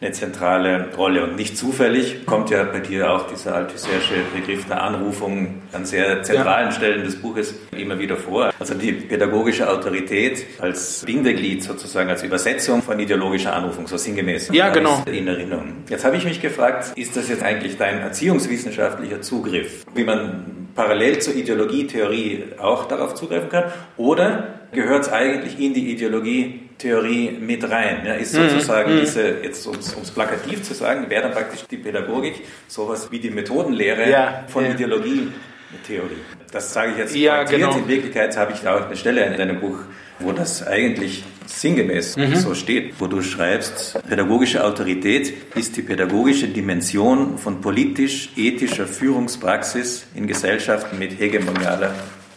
eine 0.01 0.11
zentrale 0.11 0.89
Rolle. 0.97 1.23
Und 1.23 1.35
nicht 1.35 1.57
zufällig 1.57 2.25
kommt 2.25 2.49
ja 2.49 2.63
bei 2.63 2.79
dir 2.79 3.11
auch 3.11 3.27
dieser 3.27 3.55
althussersche 3.55 4.15
Begriff 4.35 4.65
der 4.65 4.81
Anrufung 4.81 5.61
an 5.73 5.85
sehr 5.85 6.23
zentralen 6.23 6.69
ja. 6.69 6.71
Stellen 6.71 7.03
des 7.03 7.17
Buches 7.17 7.53
immer 7.77 7.99
wieder 7.99 8.17
vor. 8.17 8.51
Also 8.59 8.73
die 8.73 8.93
pädagogische 8.93 9.69
Autorität 9.69 10.43
als 10.59 11.03
Bindeglied 11.05 11.63
sozusagen, 11.63 12.09
als 12.09 12.23
Übersetzung 12.23 12.81
von 12.81 12.99
ideologischer 12.99 13.53
Anrufung, 13.53 13.87
so 13.87 13.97
sinngemäß. 13.97 14.49
Ja, 14.51 14.69
genau. 14.69 15.03
In 15.05 15.27
Erinnerung. 15.27 15.73
Jetzt 15.87 16.03
habe 16.03 16.17
ich 16.17 16.25
mich 16.25 16.41
gefragt, 16.41 16.97
ist 16.97 17.15
das 17.15 17.29
jetzt 17.29 17.43
eigentlich 17.43 17.77
dein 17.77 17.99
erziehungswissenschaftlicher 17.99 19.21
Zugriff, 19.21 19.85
wie 19.93 20.03
man 20.03 20.60
parallel 20.75 21.19
zur 21.19 21.35
Ideologietheorie 21.35 22.43
auch 22.57 22.85
darauf 22.85 23.15
zugreifen 23.15 23.49
kann? 23.49 23.65
Oder 23.97 24.59
gehört 24.71 25.03
es 25.03 25.11
eigentlich 25.11 25.59
in 25.59 25.73
die 25.73 25.91
Ideologietheorie 25.91 27.37
mit 27.39 27.69
rein? 27.69 28.05
Ja, 28.05 28.13
ist 28.13 28.35
mhm. 28.35 28.49
sozusagen 28.49 28.95
mhm. 28.95 28.99
diese, 29.01 29.39
jetzt 29.43 29.65
um 29.67 29.75
es 29.75 30.11
plakativ 30.11 30.63
zu 30.63 30.73
sagen, 30.73 31.09
wäre 31.09 31.23
dann 31.23 31.31
praktisch 31.33 31.63
die 31.69 31.77
Pädagogik 31.77 32.41
sowas 32.67 33.11
wie 33.11 33.19
die 33.19 33.31
Methodenlehre 33.31 34.09
ja, 34.09 34.43
von 34.47 34.65
ja. 34.65 34.71
Ideologietheorie. 34.71 36.21
Das 36.51 36.73
sage 36.73 36.91
ich 36.91 36.97
jetzt 36.97 37.15
ja, 37.15 37.43
genau. 37.43 37.75
In 37.77 37.87
Wirklichkeit 37.87 38.35
habe 38.35 38.53
ich 38.53 38.59
da 38.61 38.77
auch 38.77 38.85
eine 38.85 38.97
Stelle 38.97 39.25
in 39.25 39.37
deinem 39.37 39.59
Buch, 39.59 39.79
wo 40.19 40.31
das 40.31 40.67
eigentlich 40.67 41.23
sinngemäß 41.45 42.17
mhm. 42.17 42.35
so 42.35 42.55
steht, 42.55 42.93
wo 42.99 43.07
du 43.07 43.21
schreibst, 43.21 43.97
pädagogische 44.07 44.63
Autorität 44.63 45.33
ist 45.55 45.77
die 45.77 45.81
pädagogische 45.81 46.47
Dimension 46.47 47.37
von 47.37 47.61
politisch-ethischer 47.61 48.87
Führungspraxis 48.87 50.05
in 50.15 50.27
Gesellschaften 50.27 50.99
mit 50.99 51.19
hegemonialer 51.19 51.93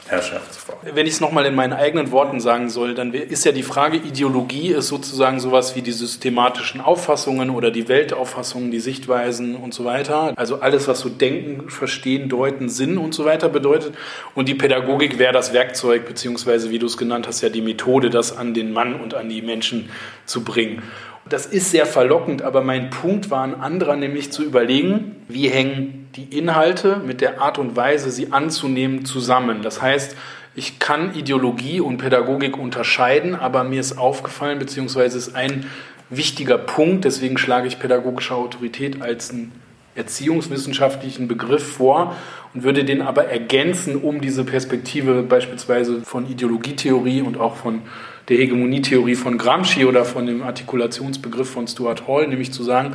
Herrschaftsform. 0.06 0.78
Wenn 0.82 1.06
ich 1.06 1.14
es 1.14 1.20
nochmal 1.20 1.46
in 1.46 1.54
meinen 1.54 1.72
eigenen 1.72 2.10
Worten 2.10 2.40
sagen 2.40 2.68
soll, 2.68 2.94
dann 2.94 3.14
ist 3.14 3.44
ja 3.44 3.52
die 3.52 3.62
Frage, 3.62 3.96
Ideologie 3.96 4.72
ist 4.72 4.88
sozusagen 4.88 5.40
sowas 5.40 5.76
wie 5.76 5.82
die 5.82 5.92
systematischen 5.92 6.80
Auffassungen 6.80 7.50
oder 7.50 7.70
die 7.70 7.88
Weltauffassungen, 7.88 8.70
die 8.70 8.80
Sichtweisen 8.80 9.56
und 9.56 9.72
so 9.72 9.84
weiter. 9.84 10.32
Also 10.36 10.60
alles, 10.60 10.88
was 10.88 11.00
so 11.00 11.08
Denken, 11.08 11.70
Verstehen, 11.70 12.28
Deuten, 12.28 12.68
Sinn 12.68 12.98
und 12.98 13.14
so 13.14 13.24
weiter 13.24 13.48
bedeutet. 13.48 13.94
Und 14.34 14.48
die 14.48 14.54
Pädagogik 14.54 15.18
wäre 15.18 15.32
das 15.32 15.52
Werkzeug, 15.52 16.06
beziehungsweise 16.06 16.70
wie 16.70 16.78
du 16.78 16.86
es 16.86 16.96
genannt 16.96 17.26
hast, 17.26 17.40
ja 17.40 17.48
die 17.48 17.62
Methode, 17.62 18.10
das 18.10 18.36
an 18.36 18.52
den 18.52 18.72
Mann 18.72 19.00
und 19.00 19.14
an 19.14 19.28
die 19.28 19.42
Menschen 19.42 19.88
zu 20.26 20.44
bringen. 20.44 20.82
Das 21.28 21.46
ist 21.46 21.70
sehr 21.70 21.86
verlockend, 21.86 22.42
aber 22.42 22.60
mein 22.60 22.90
Punkt 22.90 23.30
war 23.30 23.42
ein 23.42 23.54
anderer, 23.54 23.96
nämlich 23.96 24.30
zu 24.30 24.44
überlegen, 24.44 25.16
wie 25.26 25.48
hängen 25.48 26.08
die 26.16 26.38
Inhalte 26.38 26.98
mit 27.04 27.20
der 27.22 27.40
Art 27.40 27.58
und 27.58 27.76
Weise, 27.76 28.10
sie 28.10 28.32
anzunehmen, 28.32 29.06
zusammen. 29.06 29.62
Das 29.62 29.80
heißt, 29.80 30.16
ich 30.54 30.78
kann 30.78 31.14
Ideologie 31.14 31.80
und 31.80 31.96
Pädagogik 31.96 32.58
unterscheiden, 32.58 33.34
aber 33.34 33.64
mir 33.64 33.80
ist 33.80 33.98
aufgefallen, 33.98 34.58
beziehungsweise 34.58 35.16
ist 35.16 35.34
ein 35.34 35.66
wichtiger 36.10 36.58
Punkt, 36.58 37.04
deswegen 37.04 37.38
schlage 37.38 37.66
ich 37.66 37.78
pädagogische 37.78 38.34
Autorität 38.34 39.00
als 39.02 39.30
einen 39.30 39.52
erziehungswissenschaftlichen 39.96 41.26
Begriff 41.26 41.76
vor 41.76 42.14
und 42.52 42.64
würde 42.64 42.84
den 42.84 43.00
aber 43.00 43.26
ergänzen 43.28 43.96
um 43.96 44.20
diese 44.20 44.44
Perspektive 44.44 45.22
beispielsweise 45.22 46.02
von 46.02 46.28
Ideologietheorie 46.28 47.22
und 47.22 47.38
auch 47.38 47.56
von 47.56 47.82
der 48.28 48.38
Hegemonietheorie 48.38 49.14
von 49.14 49.38
Gramsci 49.38 49.84
oder 49.84 50.04
von 50.04 50.26
dem 50.26 50.42
Artikulationsbegriff 50.42 51.50
von 51.50 51.66
Stuart 51.66 52.08
Hall, 52.08 52.26
nämlich 52.28 52.52
zu 52.52 52.62
sagen, 52.62 52.94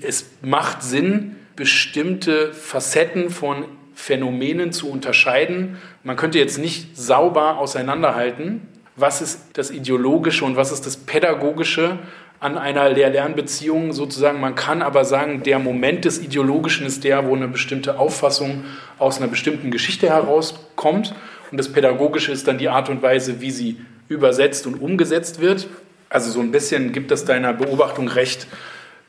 es 0.00 0.30
macht 0.42 0.82
Sinn, 0.82 1.36
bestimmte 1.56 2.52
Facetten 2.52 3.30
von 3.30 3.64
Phänomenen 3.94 4.72
zu 4.72 4.90
unterscheiden. 4.90 5.76
Man 6.04 6.16
könnte 6.16 6.38
jetzt 6.38 6.58
nicht 6.58 6.96
sauber 6.96 7.58
auseinanderhalten, 7.58 8.62
was 8.94 9.20
ist 9.20 9.40
das 9.54 9.70
Ideologische 9.70 10.44
und 10.44 10.56
was 10.56 10.72
ist 10.72 10.86
das 10.86 10.96
Pädagogische 10.96 11.98
an 12.40 12.56
einer 12.56 12.88
Lehr-Lern-Beziehung 12.90 13.92
sozusagen. 13.92 14.40
Man 14.40 14.54
kann 14.54 14.82
aber 14.82 15.04
sagen, 15.04 15.42
der 15.42 15.58
Moment 15.58 16.04
des 16.04 16.22
Ideologischen 16.22 16.86
ist 16.86 17.02
der, 17.02 17.26
wo 17.26 17.34
eine 17.34 17.48
bestimmte 17.48 17.98
Auffassung 17.98 18.64
aus 18.98 19.18
einer 19.18 19.26
bestimmten 19.26 19.72
Geschichte 19.72 20.08
herauskommt. 20.08 21.14
Und 21.50 21.58
das 21.58 21.72
Pädagogische 21.72 22.30
ist 22.30 22.46
dann 22.46 22.58
die 22.58 22.68
Art 22.68 22.88
und 22.88 23.02
Weise, 23.02 23.40
wie 23.40 23.50
sie 23.50 23.78
übersetzt 24.08 24.66
und 24.66 24.80
umgesetzt 24.80 25.40
wird. 25.40 25.68
Also 26.08 26.30
so 26.30 26.40
ein 26.40 26.50
bisschen 26.50 26.92
gibt 26.92 27.10
es 27.12 27.24
deiner 27.24 27.52
Beobachtung 27.52 28.08
recht, 28.08 28.46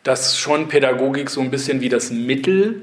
dass 0.03 0.37
schon 0.37 0.67
Pädagogik 0.67 1.29
so 1.29 1.41
ein 1.41 1.51
bisschen 1.51 1.81
wie 1.81 1.89
das 1.89 2.11
Mittel 2.11 2.81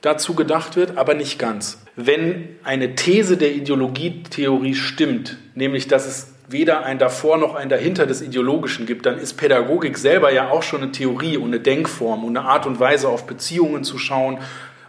dazu 0.00 0.34
gedacht 0.34 0.76
wird, 0.76 0.98
aber 0.98 1.14
nicht 1.14 1.38
ganz. 1.38 1.78
Wenn 1.96 2.48
eine 2.62 2.94
These 2.94 3.36
der 3.36 3.54
Ideologietheorie 3.54 4.74
stimmt, 4.74 5.38
nämlich 5.54 5.88
dass 5.88 6.06
es 6.06 6.32
weder 6.48 6.84
ein 6.84 6.98
davor 6.98 7.38
noch 7.38 7.54
ein 7.54 7.68
dahinter 7.68 8.06
des 8.06 8.22
Ideologischen 8.22 8.86
gibt, 8.86 9.06
dann 9.06 9.18
ist 9.18 9.34
Pädagogik 9.34 9.98
selber 9.98 10.32
ja 10.32 10.50
auch 10.50 10.62
schon 10.62 10.82
eine 10.82 10.92
Theorie 10.92 11.36
und 11.36 11.48
eine 11.48 11.60
Denkform 11.60 12.24
und 12.24 12.36
eine 12.36 12.46
Art 12.46 12.66
und 12.66 12.78
Weise 12.78 13.08
auf 13.08 13.26
Beziehungen 13.26 13.82
zu 13.82 13.98
schauen. 13.98 14.38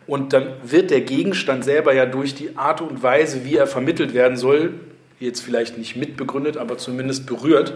Und 0.05 0.33
dann 0.33 0.53
wird 0.63 0.91
der 0.91 1.01
Gegenstand 1.01 1.63
selber 1.63 1.93
ja 1.93 2.05
durch 2.05 2.35
die 2.35 2.55
Art 2.57 2.81
und 2.81 3.01
Weise, 3.01 3.43
wie 3.43 3.55
er 3.55 3.67
vermittelt 3.67 4.13
werden 4.13 4.37
soll, 4.37 4.75
jetzt 5.19 5.41
vielleicht 5.41 5.77
nicht 5.77 5.95
mitbegründet, 5.95 6.57
aber 6.57 6.77
zumindest 6.77 7.25
berührt. 7.25 7.73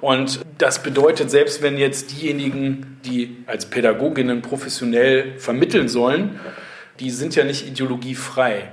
Und 0.00 0.40
das 0.58 0.82
bedeutet, 0.82 1.30
selbst 1.30 1.62
wenn 1.62 1.78
jetzt 1.78 2.10
diejenigen, 2.10 2.98
die 3.04 3.36
als 3.46 3.66
Pädagoginnen 3.66 4.42
professionell 4.42 5.38
vermitteln 5.38 5.88
sollen, 5.88 6.40
die 6.98 7.10
sind 7.10 7.34
ja 7.34 7.44
nicht 7.44 7.66
ideologiefrei. 7.66 8.70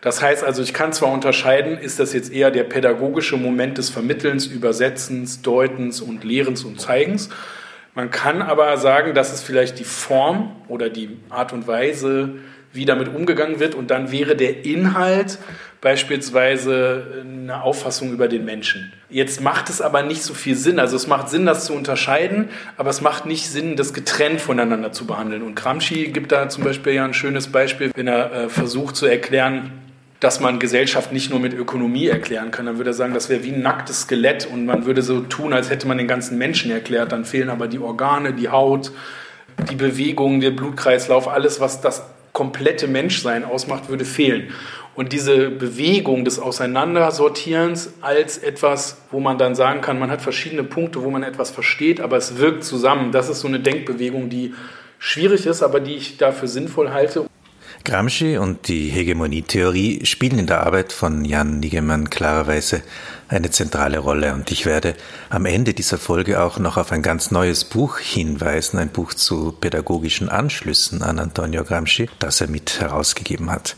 Das 0.00 0.20
heißt 0.20 0.44
also, 0.44 0.62
ich 0.62 0.74
kann 0.74 0.92
zwar 0.92 1.12
unterscheiden, 1.12 1.78
ist 1.78 1.98
das 1.98 2.12
jetzt 2.12 2.30
eher 2.30 2.50
der 2.50 2.64
pädagogische 2.64 3.36
Moment 3.36 3.78
des 3.78 3.88
Vermittelns, 3.88 4.46
Übersetzens, 4.46 5.40
Deutens 5.40 6.00
und 6.00 6.24
Lehrens 6.24 6.64
und 6.64 6.80
Zeigens. 6.80 7.30
Man 7.94 8.10
kann 8.10 8.42
aber 8.42 8.76
sagen, 8.76 9.14
das 9.14 9.32
ist 9.32 9.44
vielleicht 9.44 9.78
die 9.78 9.84
Form 9.84 10.56
oder 10.68 10.90
die 10.90 11.16
Art 11.30 11.52
und 11.52 11.66
Weise, 11.66 12.34
wie 12.72 12.84
damit 12.84 13.14
umgegangen 13.14 13.60
wird. 13.60 13.74
Und 13.74 13.90
dann 13.90 14.10
wäre 14.10 14.36
der 14.36 14.66
Inhalt 14.66 15.38
beispielsweise 15.84 17.06
eine 17.20 17.62
Auffassung 17.62 18.10
über 18.10 18.26
den 18.26 18.46
Menschen. 18.46 18.92
Jetzt 19.10 19.42
macht 19.42 19.68
es 19.68 19.82
aber 19.82 20.02
nicht 20.02 20.22
so 20.22 20.32
viel 20.32 20.56
Sinn. 20.56 20.80
Also 20.80 20.96
es 20.96 21.06
macht 21.06 21.28
Sinn, 21.28 21.44
das 21.44 21.66
zu 21.66 21.74
unterscheiden, 21.74 22.48
aber 22.78 22.88
es 22.88 23.02
macht 23.02 23.26
nicht 23.26 23.48
Sinn, 23.48 23.76
das 23.76 23.92
getrennt 23.92 24.40
voneinander 24.40 24.92
zu 24.92 25.06
behandeln. 25.06 25.42
Und 25.42 25.56
Gramsci 25.56 26.06
gibt 26.08 26.32
da 26.32 26.48
zum 26.48 26.64
Beispiel 26.64 26.94
ja 26.94 27.04
ein 27.04 27.12
schönes 27.12 27.48
Beispiel, 27.48 27.92
wenn 27.94 28.08
er 28.08 28.32
äh, 28.32 28.48
versucht 28.48 28.96
zu 28.96 29.04
erklären, 29.04 29.72
dass 30.20 30.40
man 30.40 30.58
Gesellschaft 30.58 31.12
nicht 31.12 31.28
nur 31.28 31.38
mit 31.38 31.52
Ökonomie 31.52 32.06
erklären 32.06 32.50
kann. 32.50 32.64
Dann 32.64 32.78
würde 32.78 32.90
er 32.90 32.94
sagen, 32.94 33.12
das 33.12 33.28
wäre 33.28 33.44
wie 33.44 33.52
ein 33.52 33.60
nacktes 33.60 34.02
Skelett 34.02 34.48
und 34.50 34.64
man 34.64 34.86
würde 34.86 35.02
so 35.02 35.20
tun, 35.20 35.52
als 35.52 35.68
hätte 35.68 35.86
man 35.86 35.98
den 35.98 36.08
ganzen 36.08 36.38
Menschen 36.38 36.70
erklärt. 36.70 37.12
Dann 37.12 37.26
fehlen 37.26 37.50
aber 37.50 37.68
die 37.68 37.78
Organe, 37.78 38.32
die 38.32 38.48
Haut, 38.48 38.90
die 39.70 39.76
Bewegung, 39.76 40.40
der 40.40 40.52
Blutkreislauf, 40.52 41.28
alles, 41.28 41.60
was 41.60 41.82
das 41.82 42.04
komplette 42.32 42.88
Menschsein 42.88 43.44
ausmacht, 43.44 43.90
würde 43.90 44.06
fehlen. 44.06 44.48
Und 44.94 45.12
diese 45.12 45.50
Bewegung 45.50 46.24
des 46.24 46.38
Auseinandersortierens 46.38 47.94
als 48.00 48.38
etwas, 48.38 48.98
wo 49.10 49.18
man 49.18 49.38
dann 49.38 49.54
sagen 49.54 49.80
kann, 49.80 49.98
man 49.98 50.10
hat 50.10 50.22
verschiedene 50.22 50.62
Punkte, 50.62 51.02
wo 51.02 51.10
man 51.10 51.24
etwas 51.24 51.50
versteht, 51.50 52.00
aber 52.00 52.16
es 52.16 52.38
wirkt 52.38 52.64
zusammen. 52.64 53.10
Das 53.10 53.28
ist 53.28 53.40
so 53.40 53.48
eine 53.48 53.60
Denkbewegung, 53.60 54.30
die 54.30 54.54
schwierig 54.98 55.46
ist, 55.46 55.62
aber 55.62 55.80
die 55.80 55.94
ich 55.94 56.16
dafür 56.16 56.46
sinnvoll 56.46 56.90
halte. 56.90 57.26
Gramsci 57.84 58.38
und 58.38 58.68
die 58.68 58.88
Hegemonietheorie 58.88 60.06
spielen 60.06 60.38
in 60.38 60.46
der 60.46 60.64
Arbeit 60.64 60.92
von 60.94 61.22
Jan 61.24 61.60
Nigemann 61.60 62.08
klarerweise 62.08 62.82
eine 63.28 63.50
zentrale 63.50 63.98
Rolle. 63.98 64.32
Und 64.32 64.50
ich 64.50 64.64
werde 64.64 64.94
am 65.28 65.44
Ende 65.44 65.74
dieser 65.74 65.98
Folge 65.98 66.40
auch 66.40 66.58
noch 66.58 66.78
auf 66.78 66.92
ein 66.92 67.02
ganz 67.02 67.30
neues 67.30 67.64
Buch 67.64 67.98
hinweisen, 67.98 68.78
ein 68.78 68.88
Buch 68.88 69.12
zu 69.12 69.52
pädagogischen 69.52 70.30
Anschlüssen 70.30 71.02
an 71.02 71.18
Antonio 71.18 71.62
Gramsci, 71.62 72.08
das 72.20 72.40
er 72.40 72.48
mit 72.48 72.80
herausgegeben 72.80 73.50
hat. 73.50 73.76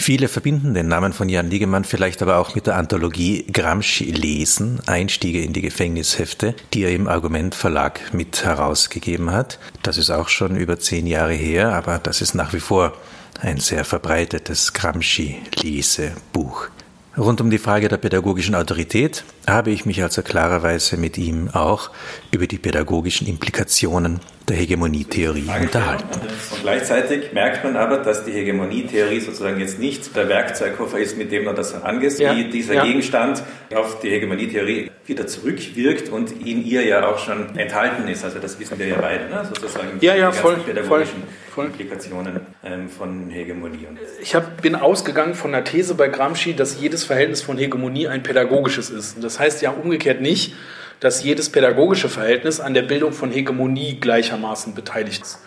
Viele 0.00 0.28
verbinden 0.28 0.74
den 0.74 0.86
Namen 0.86 1.12
von 1.12 1.28
Jan 1.28 1.50
Liegemann 1.50 1.84
vielleicht 1.84 2.22
aber 2.22 2.38
auch 2.38 2.54
mit 2.54 2.68
der 2.68 2.76
Anthologie 2.76 3.44
Gramsci 3.52 4.04
lesen, 4.04 4.78
Einstiege 4.86 5.42
in 5.42 5.52
die 5.52 5.60
Gefängnishefte, 5.60 6.54
die 6.72 6.84
er 6.84 6.92
im 6.92 7.08
Argument 7.08 7.54
Verlag 7.54 8.14
mit 8.14 8.44
herausgegeben 8.44 9.32
hat. 9.32 9.58
Das 9.82 9.98
ist 9.98 10.10
auch 10.10 10.28
schon 10.28 10.56
über 10.56 10.78
zehn 10.78 11.06
Jahre 11.06 11.34
her, 11.34 11.74
aber 11.74 11.98
das 11.98 12.22
ist 12.22 12.34
nach 12.34 12.54
wie 12.54 12.60
vor 12.60 12.94
ein 13.40 13.58
sehr 13.58 13.84
verbreitetes 13.84 14.72
Gramsci-Lesebuch. 14.72 16.68
Rund 17.16 17.40
um 17.40 17.50
die 17.50 17.58
Frage 17.58 17.88
der 17.88 17.96
pädagogischen 17.96 18.54
Autorität 18.54 19.24
habe 19.48 19.72
ich 19.72 19.84
mich 19.84 20.02
also 20.02 20.22
klarerweise 20.22 20.96
mit 20.96 21.18
ihm 21.18 21.48
auch 21.50 21.90
über 22.30 22.46
die 22.46 22.58
pädagogischen 22.58 23.26
Implikationen 23.26 24.20
der 24.48 24.56
Hegemonietheorie 24.56 25.48
unterhalten. 25.60 26.20
Und 26.50 26.62
gleichzeitig 26.62 27.32
merkt 27.32 27.64
man 27.64 27.76
aber, 27.76 27.98
dass 27.98 28.24
die 28.24 28.32
Hegemonietheorie 28.32 29.20
sozusagen 29.20 29.60
jetzt 29.60 29.78
nicht 29.78 30.14
der 30.16 30.28
Werkzeugkoffer 30.28 30.98
ist, 30.98 31.18
mit 31.18 31.30
dem 31.32 31.44
man 31.44 31.54
das 31.54 31.74
angeht, 31.82 32.18
ja. 32.18 32.34
wie 32.34 32.44
dieser 32.44 32.74
ja. 32.74 32.84
Gegenstand 32.84 33.42
auf 33.74 34.00
die 34.00 34.10
Hegemonietheorie 34.10 34.90
wieder 35.06 35.26
zurückwirkt 35.26 36.10
und 36.10 36.32
in 36.44 36.64
ihr 36.64 36.84
ja 36.84 37.06
auch 37.06 37.18
schon 37.18 37.56
enthalten 37.56 38.08
ist. 38.08 38.24
Also 38.24 38.38
das 38.38 38.58
wissen 38.60 38.78
wir 38.78 38.86
ja 38.86 38.96
beide, 39.00 39.24
ne? 39.28 39.44
sozusagen 39.48 39.98
ja, 40.00 40.14
ja, 40.14 40.30
die 40.30 40.36
voll, 40.36 40.56
pädagogischen 40.56 41.22
voll. 41.54 41.66
Implikationen 41.66 42.40
ähm, 42.64 42.88
von 42.88 43.30
Hegemonie. 43.30 43.86
Ich 44.20 44.34
hab, 44.34 44.60
bin 44.62 44.74
ausgegangen 44.74 45.34
von 45.34 45.52
der 45.52 45.64
These 45.64 45.94
bei 45.94 46.08
Gramsci, 46.08 46.54
dass 46.54 46.80
jedes 46.80 47.04
Verhältnis 47.04 47.42
von 47.42 47.58
Hegemonie 47.58 48.08
ein 48.08 48.22
pädagogisches 48.22 48.90
ist. 48.90 49.22
Das 49.22 49.38
heißt 49.38 49.62
ja 49.62 49.70
umgekehrt 49.70 50.20
nicht, 50.20 50.54
dass 51.00 51.22
jedes 51.22 51.50
pädagogische 51.50 52.08
Verhältnis 52.08 52.60
an 52.60 52.74
der 52.74 52.82
Bildung 52.82 53.12
von 53.12 53.30
Hegemonie 53.30 53.98
gleichermaßen 54.00 54.74
beteiligt 54.74 55.22
ist. 55.22 55.38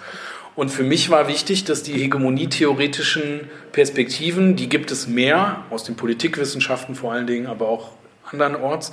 Und 0.55 0.69
für 0.69 0.83
mich 0.83 1.09
war 1.09 1.27
wichtig, 1.27 1.63
dass 1.63 1.83
die 1.83 1.93
hegemonietheoretischen 1.93 3.49
Perspektiven, 3.71 4.55
die 4.55 4.67
gibt 4.67 4.91
es 4.91 5.07
mehr 5.07 5.63
aus 5.69 5.83
den 5.85 5.95
Politikwissenschaften 5.95 6.95
vor 6.95 7.13
allen 7.13 7.27
Dingen, 7.27 7.47
aber 7.47 7.69
auch 7.69 7.91
andernorts, 8.31 8.91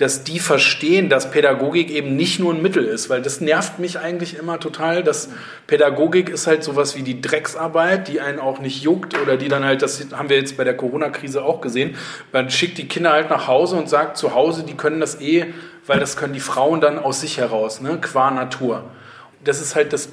dass 0.00 0.24
die 0.24 0.38
verstehen, 0.38 1.10
dass 1.10 1.30
Pädagogik 1.30 1.90
eben 1.90 2.16
nicht 2.16 2.40
nur 2.40 2.54
ein 2.54 2.62
Mittel 2.62 2.86
ist, 2.86 3.10
weil 3.10 3.20
das 3.20 3.42
nervt 3.42 3.78
mich 3.78 3.98
eigentlich 3.98 4.38
immer 4.38 4.58
total, 4.58 5.02
dass 5.02 5.28
Pädagogik 5.66 6.30
ist 6.30 6.46
halt 6.46 6.64
sowas 6.64 6.96
wie 6.96 7.02
die 7.02 7.20
Drecksarbeit, 7.20 8.08
die 8.08 8.18
einen 8.18 8.38
auch 8.38 8.60
nicht 8.60 8.82
juckt 8.82 9.20
oder 9.20 9.36
die 9.36 9.48
dann 9.48 9.62
halt, 9.62 9.82
das 9.82 10.06
haben 10.12 10.30
wir 10.30 10.38
jetzt 10.38 10.56
bei 10.56 10.64
der 10.64 10.74
Corona-Krise 10.74 11.44
auch 11.44 11.60
gesehen, 11.60 11.96
man 12.32 12.48
schickt 12.48 12.78
die 12.78 12.88
Kinder 12.88 13.12
halt 13.12 13.28
nach 13.28 13.46
Hause 13.46 13.76
und 13.76 13.90
sagt 13.90 14.16
zu 14.16 14.34
Hause, 14.34 14.64
die 14.64 14.74
können 14.74 15.00
das 15.00 15.20
eh, 15.20 15.52
weil 15.86 16.00
das 16.00 16.16
können 16.16 16.32
die 16.32 16.40
Frauen 16.40 16.80
dann 16.80 16.98
aus 16.98 17.20
sich 17.20 17.38
heraus, 17.38 17.80
ne, 17.80 17.98
qua 18.00 18.30
Natur. 18.30 18.84
Das 19.44 19.60
ist 19.60 19.74
halt 19.74 19.92
das 19.92 20.10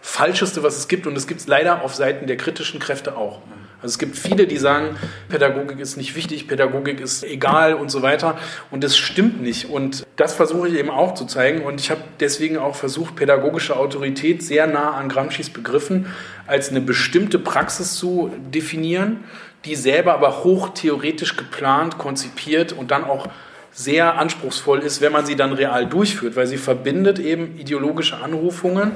Falscheste, 0.00 0.62
was 0.62 0.76
es 0.76 0.88
gibt 0.88 1.06
und 1.06 1.14
das 1.14 1.26
gibt 1.26 1.40
es 1.40 1.46
leider 1.46 1.82
auf 1.82 1.94
Seiten 1.94 2.26
der 2.26 2.36
kritischen 2.36 2.78
Kräfte 2.78 3.16
auch. 3.16 3.40
Also 3.82 3.92
es 3.92 3.98
gibt 3.98 4.16
viele, 4.16 4.46
die 4.46 4.56
sagen, 4.56 4.96
Pädagogik 5.28 5.78
ist 5.78 5.96
nicht 5.96 6.16
wichtig, 6.16 6.48
Pädagogik 6.48 6.98
ist 6.98 7.22
egal 7.22 7.74
und 7.74 7.90
so 7.90 8.02
weiter. 8.02 8.38
Und 8.70 8.82
das 8.82 8.96
stimmt 8.96 9.42
nicht. 9.42 9.68
Und 9.68 10.06
das 10.16 10.32
versuche 10.32 10.68
ich 10.68 10.74
eben 10.74 10.90
auch 10.90 11.14
zu 11.14 11.26
zeigen. 11.26 11.62
Und 11.62 11.80
ich 11.80 11.90
habe 11.90 12.00
deswegen 12.18 12.56
auch 12.56 12.74
versucht, 12.74 13.16
pädagogische 13.16 13.76
Autorität 13.76 14.42
sehr 14.42 14.66
nah 14.66 14.92
an 14.92 15.08
Gramscis 15.08 15.50
Begriffen 15.50 16.06
als 16.46 16.70
eine 16.70 16.80
bestimmte 16.80 17.38
Praxis 17.38 17.94
zu 17.94 18.32
definieren, 18.52 19.24
die 19.66 19.74
selber 19.74 20.14
aber 20.14 20.42
hochtheoretisch 20.42 21.36
geplant, 21.36 21.98
konzipiert 21.98 22.72
und 22.72 22.90
dann 22.90 23.04
auch 23.04 23.28
sehr 23.76 24.18
anspruchsvoll 24.18 24.78
ist, 24.78 25.02
wenn 25.02 25.12
man 25.12 25.26
sie 25.26 25.36
dann 25.36 25.52
real 25.52 25.86
durchführt, 25.86 26.34
weil 26.34 26.46
sie 26.46 26.56
verbindet 26.56 27.18
eben 27.18 27.58
ideologische 27.58 28.16
Anrufungen 28.16 28.92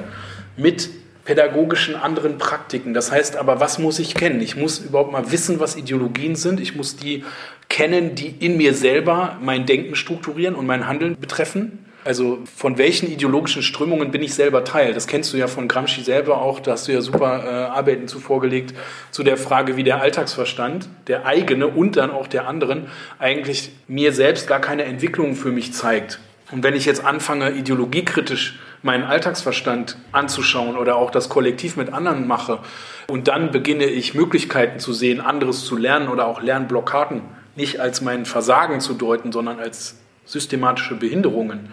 mit 0.57 0.89
pädagogischen 1.23 1.95
anderen 1.95 2.39
Praktiken. 2.39 2.95
Das 2.95 3.11
heißt 3.11 3.37
aber, 3.37 3.59
was 3.59 3.77
muss 3.77 3.99
ich 3.99 4.15
kennen? 4.15 4.41
Ich 4.41 4.55
muss 4.55 4.79
überhaupt 4.79 5.11
mal 5.11 5.31
wissen, 5.31 5.59
was 5.59 5.75
Ideologien 5.75 6.35
sind. 6.35 6.59
Ich 6.59 6.75
muss 6.75 6.95
die 6.95 7.23
kennen, 7.69 8.15
die 8.15 8.29
in 8.39 8.57
mir 8.57 8.73
selber 8.73 9.37
mein 9.39 9.67
Denken 9.67 9.95
strukturieren 9.95 10.55
und 10.55 10.65
mein 10.65 10.87
Handeln 10.87 11.15
betreffen. 11.19 11.85
Also 12.03 12.39
von 12.55 12.79
welchen 12.79 13.11
ideologischen 13.11 13.61
Strömungen 13.61 14.09
bin 14.09 14.23
ich 14.23 14.33
selber 14.33 14.63
Teil? 14.63 14.93
Das 14.93 15.05
kennst 15.05 15.31
du 15.33 15.37
ja 15.37 15.47
von 15.47 15.67
Gramsci 15.67 16.01
selber 16.01 16.41
auch. 16.41 16.59
Da 16.59 16.71
hast 16.71 16.87
du 16.87 16.91
ja 16.91 17.01
super 17.01 17.43
äh, 17.43 17.47
Arbeiten 17.71 18.07
zuvor 18.07 18.41
gelegt 18.41 18.75
zu 19.11 19.21
der 19.23 19.37
Frage, 19.37 19.77
wie 19.77 19.83
der 19.83 20.01
Alltagsverstand, 20.01 20.89
der 21.07 21.27
eigene 21.27 21.67
und 21.67 21.97
dann 21.97 22.09
auch 22.09 22.27
der 22.27 22.47
anderen, 22.47 22.87
eigentlich 23.19 23.71
mir 23.87 24.13
selbst 24.13 24.47
gar 24.47 24.59
keine 24.59 24.83
Entwicklung 24.83 25.35
für 25.35 25.51
mich 25.51 25.73
zeigt. 25.73 26.19
Und 26.51 26.63
wenn 26.63 26.75
ich 26.75 26.85
jetzt 26.85 27.05
anfange, 27.05 27.51
ideologiekritisch 27.51 28.59
meinen 28.81 29.03
Alltagsverstand 29.03 29.97
anzuschauen 30.11 30.75
oder 30.75 30.95
auch 30.95 31.11
das 31.11 31.29
Kollektiv 31.29 31.77
mit 31.77 31.93
anderen 31.93 32.27
mache 32.27 32.59
und 33.07 33.27
dann 33.27 33.51
beginne 33.51 33.85
ich 33.85 34.15
Möglichkeiten 34.15 34.79
zu 34.79 34.91
sehen, 34.91 35.21
anderes 35.21 35.65
zu 35.65 35.77
lernen 35.77 36.09
oder 36.09 36.25
auch 36.25 36.41
Lernblockaden 36.41 37.21
nicht 37.55 37.79
als 37.79 38.01
mein 38.01 38.25
Versagen 38.25 38.79
zu 38.79 38.93
deuten, 38.93 39.31
sondern 39.31 39.59
als 39.59 40.00
systematische 40.31 40.95
Behinderungen, 40.95 41.69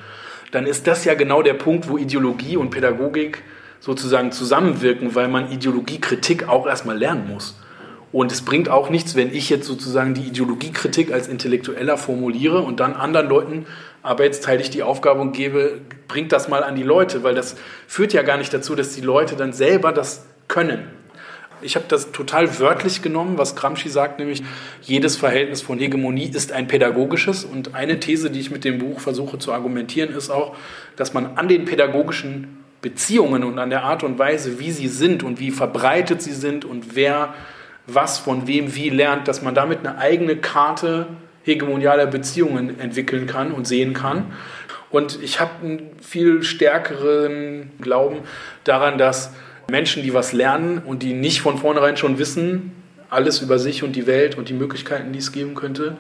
dann 0.51 0.67
ist 0.67 0.87
das 0.87 1.05
ja 1.05 1.15
genau 1.15 1.43
der 1.43 1.55
Punkt, 1.55 1.89
wo 1.89 1.99
Ideologie 1.99 2.57
und 2.57 2.71
Pädagogik 2.71 3.43
sozusagen 3.81 4.33
zusammenwirken, 4.33 5.15
weil 5.15 5.29
man 5.29 5.53
Ideologiekritik 5.53 6.49
auch 6.49 6.67
erstmal 6.67 6.99
lernen 6.99 7.29
muss. 7.29 7.61
Und 8.11 8.33
es 8.33 8.43
bringt 8.43 8.71
auch 8.71 8.89
nichts, 8.89 9.17
wenn 9.17 9.35
ich 9.35 9.51
jetzt 9.51 9.67
sozusagen 9.67 10.15
die 10.15 10.23
Ideologiekritik 10.23 11.13
als 11.13 11.29
Intellektueller 11.29 11.99
formuliere 11.99 12.61
und 12.61 12.81
dann 12.81 12.95
anderen 12.95 13.29
Leuten 13.29 13.67
arbeitsteilig 14.03 14.71
die 14.71 14.83
Aufgabe 14.83 15.21
und 15.21 15.33
gebe, 15.33 15.81
bringt 16.09 16.33
das 16.33 16.49
mal 16.49 16.65
an 16.65 16.75
die 16.75 16.83
Leute, 16.83 17.23
weil 17.23 17.35
das 17.35 17.57
führt 17.87 18.15
ja 18.15 18.23
gar 18.23 18.39
nicht 18.39 18.53
dazu, 18.55 18.75
dass 18.75 18.95
die 18.95 19.03
Leute 19.03 19.37
dann 19.37 19.53
selber 19.53 19.93
das 19.93 20.25
können. 20.49 20.98
Ich 21.63 21.75
habe 21.77 21.87
das 21.89 22.13
total 22.13 22.59
wörtlich 22.59 23.03
genommen, 23.03 23.39
was 23.39 23.57
Gramsci 23.57 23.89
sagt, 23.89 24.19
nämlich 24.19 24.43
jedes 24.83 25.17
Verhältnis 25.17 25.63
von 25.63 25.79
Hegemonie 25.79 26.31
ist 26.33 26.53
ein 26.53 26.69
pädagogisches. 26.69 27.45
Und 27.45 27.75
eine 27.75 28.01
These, 28.01 28.31
die 28.31 28.41
ich 28.41 28.51
mit 28.51 28.65
dem 28.65 28.79
Buch 28.79 29.01
versuche 29.01 29.39
zu 29.39 29.53
argumentieren, 29.53 30.15
ist 30.15 30.31
auch, 30.31 30.57
dass 30.97 31.15
man 31.15 31.37
an 31.37 31.49
den 31.49 31.65
pädagogischen 31.65 32.65
Beziehungen 32.81 33.43
und 33.45 33.59
an 33.59 33.71
der 33.71 33.83
Art 33.83 34.05
und 34.05 34.19
Weise, 34.19 34.61
wie 34.61 34.71
sie 34.71 34.89
sind 34.89 35.23
und 35.23 35.41
wie 35.41 35.51
verbreitet 35.51 36.23
sie 36.23 36.33
sind 36.33 36.65
und 36.65 36.95
wer 36.95 37.35
was 37.87 38.19
von 38.19 38.47
wem 38.47 38.75
wie 38.75 38.91
lernt, 38.91 39.27
dass 39.27 39.43
man 39.43 39.55
damit 39.55 39.81
eine 39.81 39.99
eigene 39.99 40.37
Karte 40.37 41.09
hegemonialer 41.43 42.07
Beziehungen 42.07 42.79
entwickeln 42.79 43.27
kann 43.27 43.53
und 43.53 43.67
sehen 43.67 43.95
kann. 43.95 44.33
Und 44.91 45.23
ich 45.23 45.41
habe 45.41 45.51
einen 45.63 45.91
viel 46.01 46.43
stärkeren 46.43 47.71
Glauben 47.81 48.19
daran, 48.65 48.99
dass 48.99 49.33
Menschen, 49.71 50.03
die 50.03 50.15
was 50.15 50.33
lernen 50.33 50.79
und 50.79 51.03
die 51.03 51.13
nicht 51.13 51.43
von 51.43 51.59
vornherein 51.59 51.99
schon 51.99 52.19
wissen, 52.19 52.73
alles 53.11 53.43
über 53.43 53.59
sich 53.59 53.83
und 53.83 53.97
die 53.97 54.07
Welt 54.07 54.39
und 54.39 54.49
die 54.49 54.55
Möglichkeiten, 54.55 55.13
die 55.13 55.19
es 55.19 55.31
geben 55.31 55.55
könnte, 55.55 55.99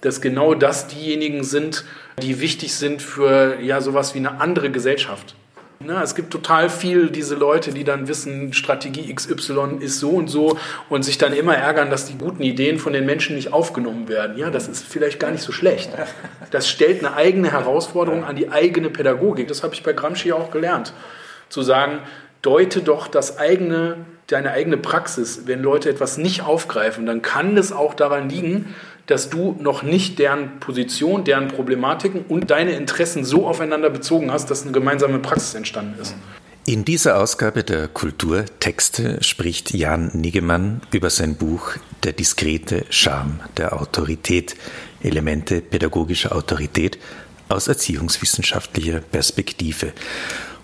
dass 0.00 0.22
genau 0.22 0.54
das 0.54 0.86
diejenigen 0.86 1.44
sind, 1.44 1.84
die 2.22 2.40
wichtig 2.40 2.74
sind 2.74 3.02
für 3.02 3.60
ja 3.60 3.82
sowas 3.82 4.14
wie 4.14 4.20
eine 4.20 4.40
andere 4.40 4.70
Gesellschaft. 4.70 5.34
Na, 5.80 6.02
es 6.02 6.14
gibt 6.14 6.30
total 6.30 6.70
viel 6.70 7.10
diese 7.10 7.34
Leute, 7.34 7.72
die 7.72 7.84
dann 7.84 8.08
wissen, 8.08 8.54
Strategie 8.54 9.12
XY 9.12 9.80
ist 9.80 9.98
so 9.98 10.10
und 10.12 10.28
so 10.28 10.56
und 10.88 11.02
sich 11.02 11.18
dann 11.18 11.34
immer 11.34 11.54
ärgern, 11.54 11.90
dass 11.90 12.06
die 12.06 12.16
guten 12.16 12.42
Ideen 12.42 12.78
von 12.78 12.94
den 12.94 13.04
Menschen 13.04 13.36
nicht 13.36 13.52
aufgenommen 13.52 14.08
werden. 14.08 14.38
Ja, 14.38 14.48
das 14.48 14.66
ist 14.66 14.86
vielleicht 14.86 15.20
gar 15.20 15.30
nicht 15.30 15.42
so 15.42 15.52
schlecht. 15.52 15.90
Das 16.50 16.70
stellt 16.70 17.04
eine 17.04 17.14
eigene 17.16 17.52
Herausforderung 17.52 18.24
an 18.24 18.34
die 18.34 18.50
eigene 18.50 18.88
Pädagogik. 18.88 19.46
Das 19.48 19.62
habe 19.62 19.74
ich 19.74 19.82
bei 19.82 19.92
Gramsci 19.92 20.32
auch 20.32 20.50
gelernt. 20.50 20.94
Zu 21.50 21.60
sagen, 21.60 21.98
deute 22.44 22.82
doch 22.82 23.08
das 23.08 23.38
eigene, 23.38 23.96
deine 24.26 24.52
eigene 24.52 24.76
Praxis. 24.76 25.42
Wenn 25.46 25.62
Leute 25.62 25.88
etwas 25.88 26.18
nicht 26.18 26.42
aufgreifen, 26.42 27.06
dann 27.06 27.22
kann 27.22 27.56
es 27.56 27.72
auch 27.72 27.94
daran 27.94 28.28
liegen, 28.28 28.74
dass 29.06 29.30
du 29.30 29.56
noch 29.60 29.82
nicht 29.82 30.18
deren 30.18 30.60
Position, 30.60 31.24
deren 31.24 31.48
Problematiken 31.48 32.24
und 32.28 32.50
deine 32.50 32.72
Interessen 32.72 33.24
so 33.24 33.46
aufeinander 33.46 33.90
bezogen 33.90 34.30
hast, 34.30 34.50
dass 34.50 34.62
eine 34.62 34.72
gemeinsame 34.72 35.18
Praxis 35.18 35.54
entstanden 35.54 36.00
ist. 36.00 36.14
In 36.66 36.86
dieser 36.86 37.20
Ausgabe 37.20 37.62
der 37.62 37.88
Kulturtexte 37.88 39.22
spricht 39.22 39.74
Jan 39.74 40.10
Niggemann 40.14 40.80
über 40.92 41.10
sein 41.10 41.36
Buch 41.36 41.72
Der 42.04 42.12
diskrete 42.12 42.86
Charme 42.88 43.40
der 43.58 43.78
Autorität, 43.78 44.56
Elemente 45.02 45.60
pädagogischer 45.60 46.34
Autorität 46.34 46.98
aus 47.50 47.68
erziehungswissenschaftlicher 47.68 49.00
Perspektive. 49.00 49.92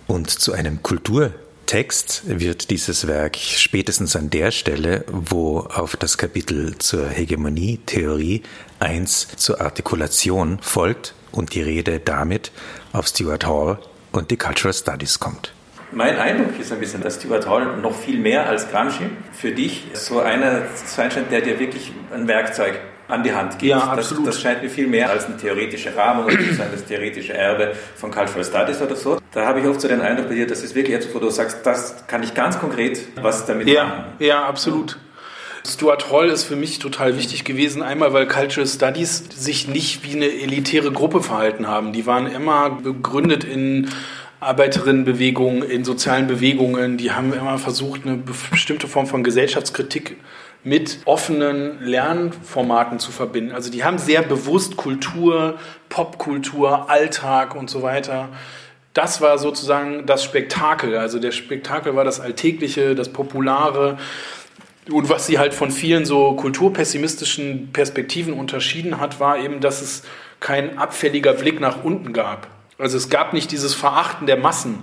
Und 0.06 0.30
zu 0.30 0.54
einem 0.54 0.82
Kultur 0.82 1.32
Text 1.70 2.22
wird 2.24 2.70
dieses 2.70 3.06
Werk 3.06 3.36
spätestens 3.36 4.16
an 4.16 4.28
der 4.28 4.50
Stelle, 4.50 5.04
wo 5.06 5.60
auf 5.60 5.94
das 5.94 6.18
Kapitel 6.18 6.76
zur 6.78 7.06
Hegemonie-Theorie 7.06 8.42
1 8.80 9.28
zur 9.36 9.60
Artikulation 9.60 10.58
folgt 10.62 11.14
und 11.30 11.54
die 11.54 11.62
Rede 11.62 12.00
damit 12.00 12.50
auf 12.92 13.06
Stuart 13.06 13.46
Hall 13.46 13.78
und 14.10 14.32
die 14.32 14.36
Cultural 14.36 14.74
Studies 14.74 15.20
kommt. 15.20 15.54
Mein 15.92 16.18
Eindruck 16.18 16.58
ist 16.58 16.72
ein 16.72 16.80
bisschen, 16.80 17.02
dass 17.02 17.20
Stuart 17.20 17.48
Hall 17.48 17.76
noch 17.76 17.94
viel 17.94 18.18
mehr 18.18 18.48
als 18.48 18.68
Gramsci 18.68 19.04
für 19.32 19.52
dich 19.52 19.84
so 19.92 20.18
einer 20.18 20.62
sein 20.74 21.12
scheint, 21.12 21.30
der 21.30 21.40
dir 21.40 21.60
wirklich 21.60 21.92
ein 22.12 22.26
Werkzeug 22.26 22.80
an 23.10 23.22
die 23.22 23.32
Hand 23.32 23.52
gibt. 23.52 23.70
Ja, 23.70 23.78
absolut. 23.78 24.26
Das, 24.26 24.34
das 24.34 24.42
scheint 24.42 24.62
mir 24.62 24.70
viel 24.70 24.86
mehr 24.86 25.10
als 25.10 25.26
eine 25.26 25.36
theoretische 25.36 25.96
Rahmen 25.96 26.24
oder 26.24 26.36
das 26.36 26.84
theoretische 26.84 27.34
Erbe 27.34 27.72
von 27.96 28.10
Cultural 28.10 28.44
Studies 28.44 28.80
oder 28.80 28.96
so. 28.96 29.18
Da 29.32 29.46
habe 29.46 29.60
ich 29.60 29.66
oft 29.66 29.80
so 29.80 29.88
den 29.88 30.00
Eindruck 30.00 30.28
bei 30.28 30.34
dir, 30.34 30.46
das 30.46 30.62
ist 30.62 30.74
wirklich 30.74 30.96
etwas, 30.96 31.14
wo 31.14 31.18
du 31.18 31.30
sagst, 31.30 31.64
das 31.64 32.06
kann 32.06 32.22
ich 32.22 32.34
ganz 32.34 32.58
konkret 32.58 33.00
was 33.22 33.46
damit 33.46 33.68
ja, 33.68 33.84
machen. 33.84 34.04
Ja, 34.18 34.44
absolut. 34.44 34.98
Stuart 35.66 36.10
Hall 36.10 36.28
ist 36.28 36.44
für 36.44 36.56
mich 36.56 36.78
total 36.78 37.16
wichtig 37.16 37.44
gewesen. 37.44 37.82
Einmal, 37.82 38.12
weil 38.12 38.26
Cultural 38.26 38.66
Studies 38.66 39.24
sich 39.34 39.68
nicht 39.68 40.04
wie 40.04 40.16
eine 40.16 40.26
elitäre 40.26 40.90
Gruppe 40.90 41.22
verhalten 41.22 41.68
haben. 41.68 41.92
Die 41.92 42.06
waren 42.06 42.26
immer 42.26 42.70
begründet 42.70 43.44
in 43.44 43.90
Arbeiterinnenbewegungen, 44.40 45.62
in 45.62 45.84
sozialen 45.84 46.26
Bewegungen. 46.26 46.96
Die 46.96 47.12
haben 47.12 47.32
immer 47.32 47.58
versucht, 47.58 48.06
eine 48.06 48.16
bestimmte 48.50 48.88
Form 48.88 49.06
von 49.06 49.22
Gesellschaftskritik 49.22 50.16
mit 50.62 50.98
offenen 51.06 51.82
Lernformaten 51.82 52.98
zu 52.98 53.12
verbinden. 53.12 53.52
Also 53.52 53.70
die 53.70 53.84
haben 53.84 53.98
sehr 53.98 54.22
bewusst 54.22 54.76
Kultur, 54.76 55.58
Popkultur, 55.88 56.90
Alltag 56.90 57.54
und 57.54 57.70
so 57.70 57.82
weiter. 57.82 58.28
Das 58.92 59.20
war 59.20 59.38
sozusagen 59.38 60.04
das 60.06 60.22
Spektakel. 60.22 60.96
Also 60.96 61.18
der 61.18 61.32
Spektakel 61.32 61.96
war 61.96 62.04
das 62.04 62.20
Alltägliche, 62.20 62.94
das 62.94 63.08
Populare. 63.08 63.98
Und 64.90 65.08
was 65.08 65.26
sie 65.26 65.38
halt 65.38 65.54
von 65.54 65.70
vielen 65.70 66.04
so 66.04 66.32
kulturpessimistischen 66.32 67.70
Perspektiven 67.72 68.34
unterschieden 68.34 69.00
hat, 69.00 69.20
war 69.20 69.38
eben, 69.38 69.60
dass 69.60 69.80
es 69.80 70.02
kein 70.40 70.78
abfälliger 70.78 71.34
Blick 71.34 71.60
nach 71.60 71.84
unten 71.84 72.12
gab. 72.12 72.48
Also 72.78 72.96
es 72.96 73.08
gab 73.08 73.32
nicht 73.32 73.52
dieses 73.52 73.74
Verachten 73.74 74.26
der 74.26 74.36
Massen. 74.36 74.78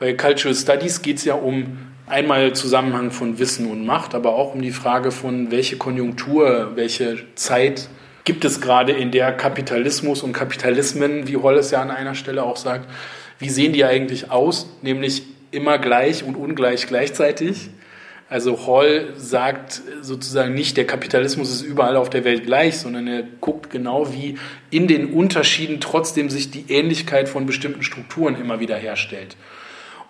Bei 0.00 0.12
Cultural 0.14 0.54
Studies 0.54 1.02
geht 1.02 1.18
es 1.18 1.24
ja 1.24 1.34
um 1.34 1.93
Einmal 2.06 2.52
Zusammenhang 2.52 3.10
von 3.10 3.38
Wissen 3.38 3.70
und 3.70 3.86
Macht, 3.86 4.14
aber 4.14 4.34
auch 4.34 4.54
um 4.54 4.60
die 4.60 4.72
Frage 4.72 5.10
von, 5.10 5.50
welche 5.50 5.78
Konjunktur, 5.78 6.72
welche 6.74 7.16
Zeit 7.34 7.88
gibt 8.24 8.44
es 8.44 8.60
gerade, 8.60 8.92
in 8.92 9.10
der 9.10 9.32
Kapitalismus 9.32 10.22
und 10.22 10.34
Kapitalismen, 10.34 11.28
wie 11.28 11.38
Holl 11.38 11.56
es 11.56 11.70
ja 11.70 11.80
an 11.80 11.90
einer 11.90 12.14
Stelle 12.14 12.42
auch 12.42 12.58
sagt, 12.58 12.90
wie 13.38 13.48
sehen 13.48 13.72
die 13.72 13.86
eigentlich 13.86 14.30
aus? 14.30 14.68
Nämlich 14.82 15.22
immer 15.50 15.78
gleich 15.78 16.24
und 16.24 16.36
ungleich 16.36 16.86
gleichzeitig. 16.86 17.70
Also 18.28 18.66
Hall 18.66 19.14
sagt 19.16 19.80
sozusagen 20.02 20.52
nicht, 20.52 20.76
der 20.76 20.86
Kapitalismus 20.86 21.50
ist 21.50 21.62
überall 21.62 21.96
auf 21.96 22.10
der 22.10 22.24
Welt 22.24 22.44
gleich, 22.44 22.78
sondern 22.78 23.06
er 23.06 23.22
guckt 23.40 23.70
genau, 23.70 24.12
wie 24.12 24.36
in 24.70 24.88
den 24.88 25.14
Unterschieden 25.14 25.80
trotzdem 25.80 26.28
sich 26.28 26.50
die 26.50 26.66
Ähnlichkeit 26.68 27.30
von 27.30 27.46
bestimmten 27.46 27.82
Strukturen 27.82 28.38
immer 28.38 28.60
wieder 28.60 28.76
herstellt. 28.76 29.36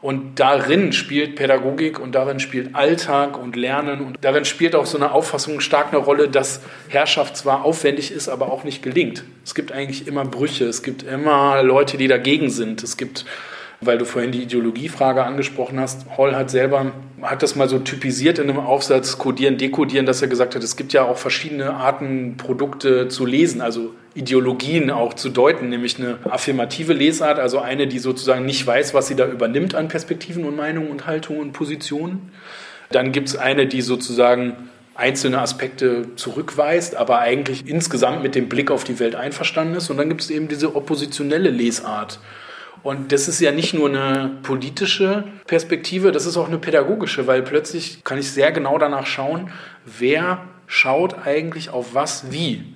Und 0.04 0.38
darin 0.38 0.92
spielt 0.92 1.34
Pädagogik 1.34 1.98
und 1.98 2.14
darin 2.14 2.38
spielt 2.38 2.74
Alltag 2.74 3.38
und 3.38 3.56
Lernen 3.56 4.02
und 4.02 4.18
darin 4.20 4.44
spielt 4.44 4.74
auch 4.74 4.84
so 4.84 4.98
eine 4.98 5.12
Auffassung 5.12 5.60
stark 5.60 5.94
eine 5.94 5.96
Rolle, 5.96 6.28
dass 6.28 6.60
Herrschaft 6.90 7.38
zwar 7.38 7.64
aufwendig 7.64 8.12
ist, 8.12 8.28
aber 8.28 8.52
auch 8.52 8.64
nicht 8.64 8.82
gelingt. 8.82 9.24
Es 9.46 9.54
gibt 9.54 9.72
eigentlich 9.72 10.06
immer 10.06 10.26
Brüche, 10.26 10.66
es 10.66 10.82
gibt 10.82 11.04
immer 11.04 11.62
Leute, 11.62 11.96
die 11.96 12.06
dagegen 12.06 12.50
sind. 12.50 12.82
Es 12.82 12.98
gibt, 12.98 13.24
weil 13.80 13.96
du 13.96 14.04
vorhin 14.04 14.30
die 14.30 14.42
Ideologiefrage 14.42 15.24
angesprochen 15.24 15.80
hast, 15.80 16.04
Hall 16.18 16.36
hat 16.36 16.50
selber, 16.50 16.92
hat 17.22 17.42
das 17.42 17.56
mal 17.56 17.70
so 17.70 17.78
typisiert 17.78 18.38
in 18.38 18.50
einem 18.50 18.60
Aufsatz 18.60 19.16
Codieren, 19.16 19.56
Dekodieren, 19.56 20.04
dass 20.04 20.20
er 20.20 20.28
gesagt 20.28 20.54
hat, 20.54 20.62
es 20.62 20.76
gibt 20.76 20.92
ja 20.92 21.04
auch 21.06 21.16
verschiedene 21.16 21.72
Arten, 21.72 22.36
Produkte 22.36 23.08
zu 23.08 23.24
lesen, 23.24 23.62
also 23.62 23.94
Ideologien 24.14 24.90
auch 24.90 25.14
zu 25.14 25.28
deuten, 25.28 25.68
nämlich 25.68 25.98
eine 25.98 26.18
affirmative 26.28 26.92
Lesart, 26.92 27.38
also 27.38 27.58
eine, 27.58 27.86
die 27.86 27.98
sozusagen 27.98 28.46
nicht 28.46 28.66
weiß, 28.66 28.94
was 28.94 29.08
sie 29.08 29.16
da 29.16 29.26
übernimmt 29.26 29.74
an 29.74 29.88
Perspektiven 29.88 30.44
und 30.44 30.56
Meinungen 30.56 30.88
und 30.88 31.06
Haltungen 31.06 31.40
und 31.40 31.52
Positionen. 31.52 32.30
Dann 32.90 33.12
gibt 33.12 33.28
es 33.28 33.36
eine, 33.36 33.66
die 33.66 33.82
sozusagen 33.82 34.56
einzelne 34.94 35.40
Aspekte 35.40 36.14
zurückweist, 36.14 36.94
aber 36.94 37.18
eigentlich 37.18 37.66
insgesamt 37.66 38.22
mit 38.22 38.34
dem 38.34 38.48
Blick 38.48 38.70
auf 38.70 38.84
die 38.84 39.00
Welt 39.00 39.16
einverstanden 39.16 39.74
ist. 39.74 39.90
Und 39.90 39.96
dann 39.96 40.08
gibt 40.08 40.20
es 40.20 40.30
eben 40.30 40.46
diese 40.48 40.76
oppositionelle 40.76 41.50
Lesart. 41.50 42.20
Und 42.84 43.12
das 43.12 43.28
ist 43.28 43.40
ja 43.40 43.50
nicht 43.50 43.74
nur 43.74 43.88
eine 43.88 44.30
politische 44.42 45.24
Perspektive, 45.46 46.12
das 46.12 46.26
ist 46.26 46.36
auch 46.36 46.48
eine 46.48 46.58
pädagogische, 46.58 47.26
weil 47.26 47.42
plötzlich 47.42 48.04
kann 48.04 48.18
ich 48.18 48.30
sehr 48.30 48.52
genau 48.52 48.78
danach 48.78 49.06
schauen, 49.06 49.50
wer 49.86 50.44
schaut 50.66 51.26
eigentlich 51.26 51.70
auf 51.70 51.94
was 51.94 52.30
wie. 52.30 52.73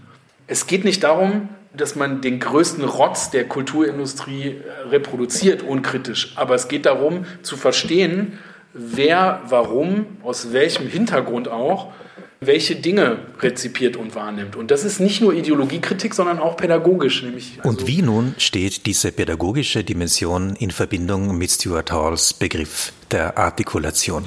Es 0.49 0.67
geht 0.67 0.85
nicht 0.85 1.05
darum, 1.05 1.51
dass 1.77 1.95
man 1.95 2.23
den 2.23 2.41
größten 2.41 2.83
Rotz 2.85 3.31
der 3.31 3.47
Kulturindustrie 3.47 4.57
äh, 4.57 4.89
reproduziert, 4.89 5.63
unkritisch. 5.63 6.33
Aber 6.37 6.55
es 6.55 6.69
geht 6.69 6.87
darum, 6.87 7.27
zu 7.43 7.57
verstehen, 7.57 8.39
wer, 8.73 9.43
warum, 9.47 10.07
aus 10.23 10.53
welchem 10.53 10.89
Hintergrund 10.89 11.49
auch 11.49 11.93
welche 12.41 12.77
Dinge 12.77 13.19
rezipiert 13.41 13.97
und 13.97 14.15
wahrnimmt. 14.15 14.55
Und 14.55 14.71
das 14.71 14.85
ist 14.85 15.01
nicht 15.01 15.21
nur 15.21 15.35
Ideologiekritik, 15.35 16.15
sondern 16.15 16.39
auch 16.39 16.57
pädagogisch. 16.57 17.23
Nämlich 17.25 17.59
also 17.59 17.69
und 17.69 17.87
wie 17.89 18.01
nun 18.01 18.35
steht 18.39 18.87
diese 18.87 19.11
pädagogische 19.11 19.83
Dimension 19.83 20.55
in 20.55 20.71
Verbindung 20.71 21.37
mit 21.37 21.51
Stuart 21.51 21.91
Halls 21.91 22.33
Begriff 22.33 22.93
der 23.11 23.37
Artikulation? 23.37 24.25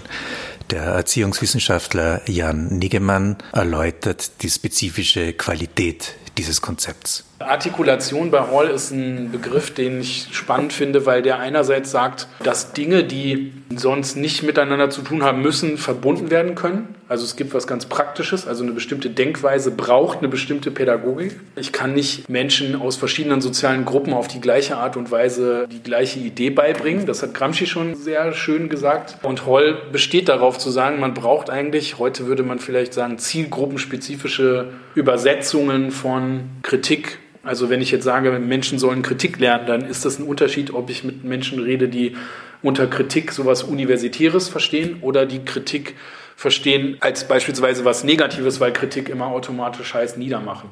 Der 0.71 0.83
Erziehungswissenschaftler 0.83 2.21
Jan 2.29 2.77
Niggemann 2.77 3.35
erläutert 3.51 4.41
die 4.41 4.49
spezifische 4.49 5.33
Qualität 5.33 6.15
dieses 6.37 6.61
Konzepts. 6.61 7.25
Artikulation 7.49 8.31
bei 8.31 8.39
Hall 8.39 8.67
ist 8.67 8.91
ein 8.91 9.31
Begriff, 9.31 9.73
den 9.73 10.01
ich 10.01 10.27
spannend 10.31 10.73
finde, 10.73 11.05
weil 11.05 11.21
der 11.21 11.39
einerseits 11.39 11.91
sagt, 11.91 12.27
dass 12.43 12.73
Dinge, 12.73 13.03
die 13.03 13.53
sonst 13.75 14.17
nicht 14.17 14.43
miteinander 14.43 14.89
zu 14.89 15.01
tun 15.01 15.23
haben 15.23 15.41
müssen, 15.41 15.77
verbunden 15.77 16.29
werden 16.29 16.55
können. 16.55 16.95
Also 17.07 17.25
es 17.25 17.35
gibt 17.35 17.53
was 17.53 17.67
ganz 17.67 17.87
Praktisches, 17.87 18.47
also 18.47 18.63
eine 18.63 18.71
bestimmte 18.71 19.09
Denkweise 19.09 19.71
braucht 19.71 20.19
eine 20.19 20.29
bestimmte 20.29 20.71
Pädagogik. 20.71 21.37
Ich 21.57 21.73
kann 21.73 21.93
nicht 21.93 22.29
Menschen 22.29 22.75
aus 22.75 22.95
verschiedenen 22.95 23.41
sozialen 23.41 23.83
Gruppen 23.83 24.13
auf 24.13 24.29
die 24.29 24.39
gleiche 24.39 24.77
Art 24.77 24.95
und 24.95 25.11
Weise 25.11 25.67
die 25.69 25.83
gleiche 25.83 26.19
Idee 26.19 26.51
beibringen. 26.51 27.05
Das 27.05 27.21
hat 27.21 27.33
Gramsci 27.33 27.65
schon 27.65 27.95
sehr 27.95 28.31
schön 28.31 28.69
gesagt. 28.69 29.17
Und 29.23 29.45
Hall 29.45 29.77
besteht 29.91 30.29
darauf 30.29 30.57
zu 30.57 30.69
sagen, 30.69 31.01
man 31.01 31.13
braucht 31.13 31.49
eigentlich, 31.49 31.99
heute 31.99 32.27
würde 32.27 32.43
man 32.43 32.59
vielleicht 32.59 32.93
sagen, 32.93 33.17
zielgruppenspezifische 33.17 34.69
Übersetzungen 34.95 35.91
von 35.91 36.43
Kritik 36.61 37.19
also 37.43 37.69
wenn 37.69 37.81
ich 37.81 37.91
jetzt 37.91 38.03
sage, 38.03 38.31
Menschen 38.31 38.77
sollen 38.77 39.01
Kritik 39.01 39.39
lernen, 39.39 39.65
dann 39.65 39.81
ist 39.81 40.05
das 40.05 40.19
ein 40.19 40.27
Unterschied, 40.27 40.73
ob 40.73 40.89
ich 40.89 41.03
mit 41.03 41.23
Menschen 41.23 41.59
rede, 41.59 41.89
die 41.89 42.15
unter 42.61 42.87
Kritik 42.87 43.31
sowas 43.31 43.63
Universitäres 43.63 44.47
verstehen 44.47 44.97
oder 45.01 45.25
die 45.25 45.43
Kritik 45.43 45.95
verstehen 46.35 46.97
als 46.99 47.27
beispielsweise 47.27 47.85
was 47.85 48.03
Negatives, 48.03 48.59
weil 48.59 48.73
Kritik 48.73 49.09
immer 49.09 49.27
automatisch 49.27 49.93
heißt 49.93 50.17
niedermachen. 50.17 50.69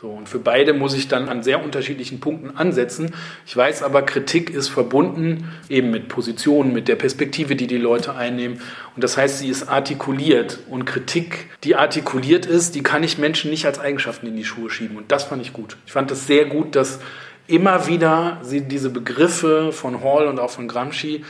So, 0.00 0.10
und 0.10 0.28
für 0.28 0.38
beide 0.38 0.74
muss 0.74 0.94
ich 0.94 1.08
dann 1.08 1.28
an 1.28 1.42
sehr 1.42 1.60
unterschiedlichen 1.60 2.20
Punkten 2.20 2.56
ansetzen. 2.56 3.12
Ich 3.46 3.56
weiß 3.56 3.82
aber, 3.82 4.02
Kritik 4.02 4.48
ist 4.48 4.68
verbunden 4.68 5.52
eben 5.68 5.90
mit 5.90 6.06
Positionen, 6.06 6.72
mit 6.72 6.86
der 6.86 6.94
Perspektive, 6.94 7.56
die 7.56 7.66
die 7.66 7.78
Leute 7.78 8.14
einnehmen. 8.14 8.60
Und 8.94 9.02
das 9.02 9.16
heißt, 9.16 9.40
sie 9.40 9.48
ist 9.48 9.68
artikuliert. 9.68 10.60
Und 10.70 10.84
Kritik, 10.84 11.50
die 11.64 11.74
artikuliert 11.74 12.46
ist, 12.46 12.76
die 12.76 12.84
kann 12.84 13.02
ich 13.02 13.18
Menschen 13.18 13.50
nicht 13.50 13.66
als 13.66 13.80
Eigenschaften 13.80 14.28
in 14.28 14.36
die 14.36 14.44
Schuhe 14.44 14.70
schieben. 14.70 14.96
Und 14.96 15.10
das 15.10 15.24
fand 15.24 15.42
ich 15.42 15.52
gut. 15.52 15.76
Ich 15.84 15.90
fand 15.90 16.12
es 16.12 16.28
sehr 16.28 16.44
gut, 16.44 16.76
dass 16.76 17.00
immer 17.48 17.88
wieder 17.88 18.38
sie 18.42 18.60
diese 18.60 18.90
Begriffe 18.90 19.72
von 19.72 20.04
Hall 20.04 20.28
und 20.28 20.38
auch 20.38 20.50
von 20.50 20.68
Gramsci, 20.68 21.24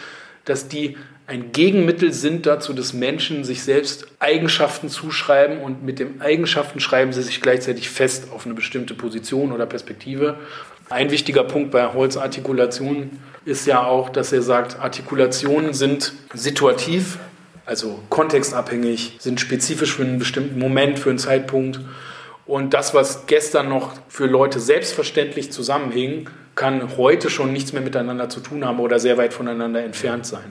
dass 0.45 0.69
die 0.69 0.99
ein 1.29 1.53
Gegenmittel 1.53 2.15
sind 2.15 2.47
dazu, 2.47 2.73
dass 2.73 2.95
Menschen 2.95 3.45
sich 3.45 3.63
selbst 3.63 4.07
Eigenschaften 4.19 4.89
zuschreiben 4.89 5.59
und 5.59 5.85
mit 5.85 5.99
den 5.99 6.23
Eigenschaften 6.23 6.81
schreiben 6.81 7.13
sie 7.13 7.23
sich 7.23 7.43
gleichzeitig 7.43 7.91
fest 7.91 8.29
auf 8.33 8.47
eine 8.47 8.55
bestimmte 8.55 8.95
Position 8.95 9.53
oder 9.53 9.67
Perspektive. 9.67 10.37
Ein 10.89 11.11
wichtiger 11.11 11.45
Punkt 11.45 11.71
bei 11.71 11.93
Holz 11.93 12.17
Artikulation 12.17 13.11
ist 13.45 13.67
ja 13.67 13.85
auch, 13.85 14.09
dass 14.09 14.33
er 14.33 14.41
sagt, 14.41 14.81
Artikulationen 14.81 15.75
sind 15.75 16.15
situativ, 16.33 17.19
also 17.67 18.01
kontextabhängig, 18.09 19.19
sind 19.19 19.39
spezifisch 19.39 19.97
für 19.97 20.05
einen 20.05 20.19
bestimmten 20.19 20.59
Moment, 20.59 20.99
für 20.99 21.11
einen 21.11 21.19
Zeitpunkt. 21.19 21.81
Und 22.47 22.73
das, 22.73 22.95
was 22.95 23.27
gestern 23.27 23.69
noch 23.69 23.93
für 24.09 24.25
Leute 24.25 24.61
selbstverständlich 24.61 25.53
zusammenhing, 25.53 26.31
kann 26.55 26.97
heute 26.97 27.29
schon 27.29 27.53
nichts 27.53 27.75
mehr 27.75 27.83
miteinander 27.83 28.31
zu 28.31 28.41
tun 28.41 28.65
haben 28.65 28.81
oder 28.81 28.99
sehr 28.99 29.19
weit 29.19 29.35
voneinander 29.35 29.85
entfernt 29.85 30.25
sein. 30.25 30.51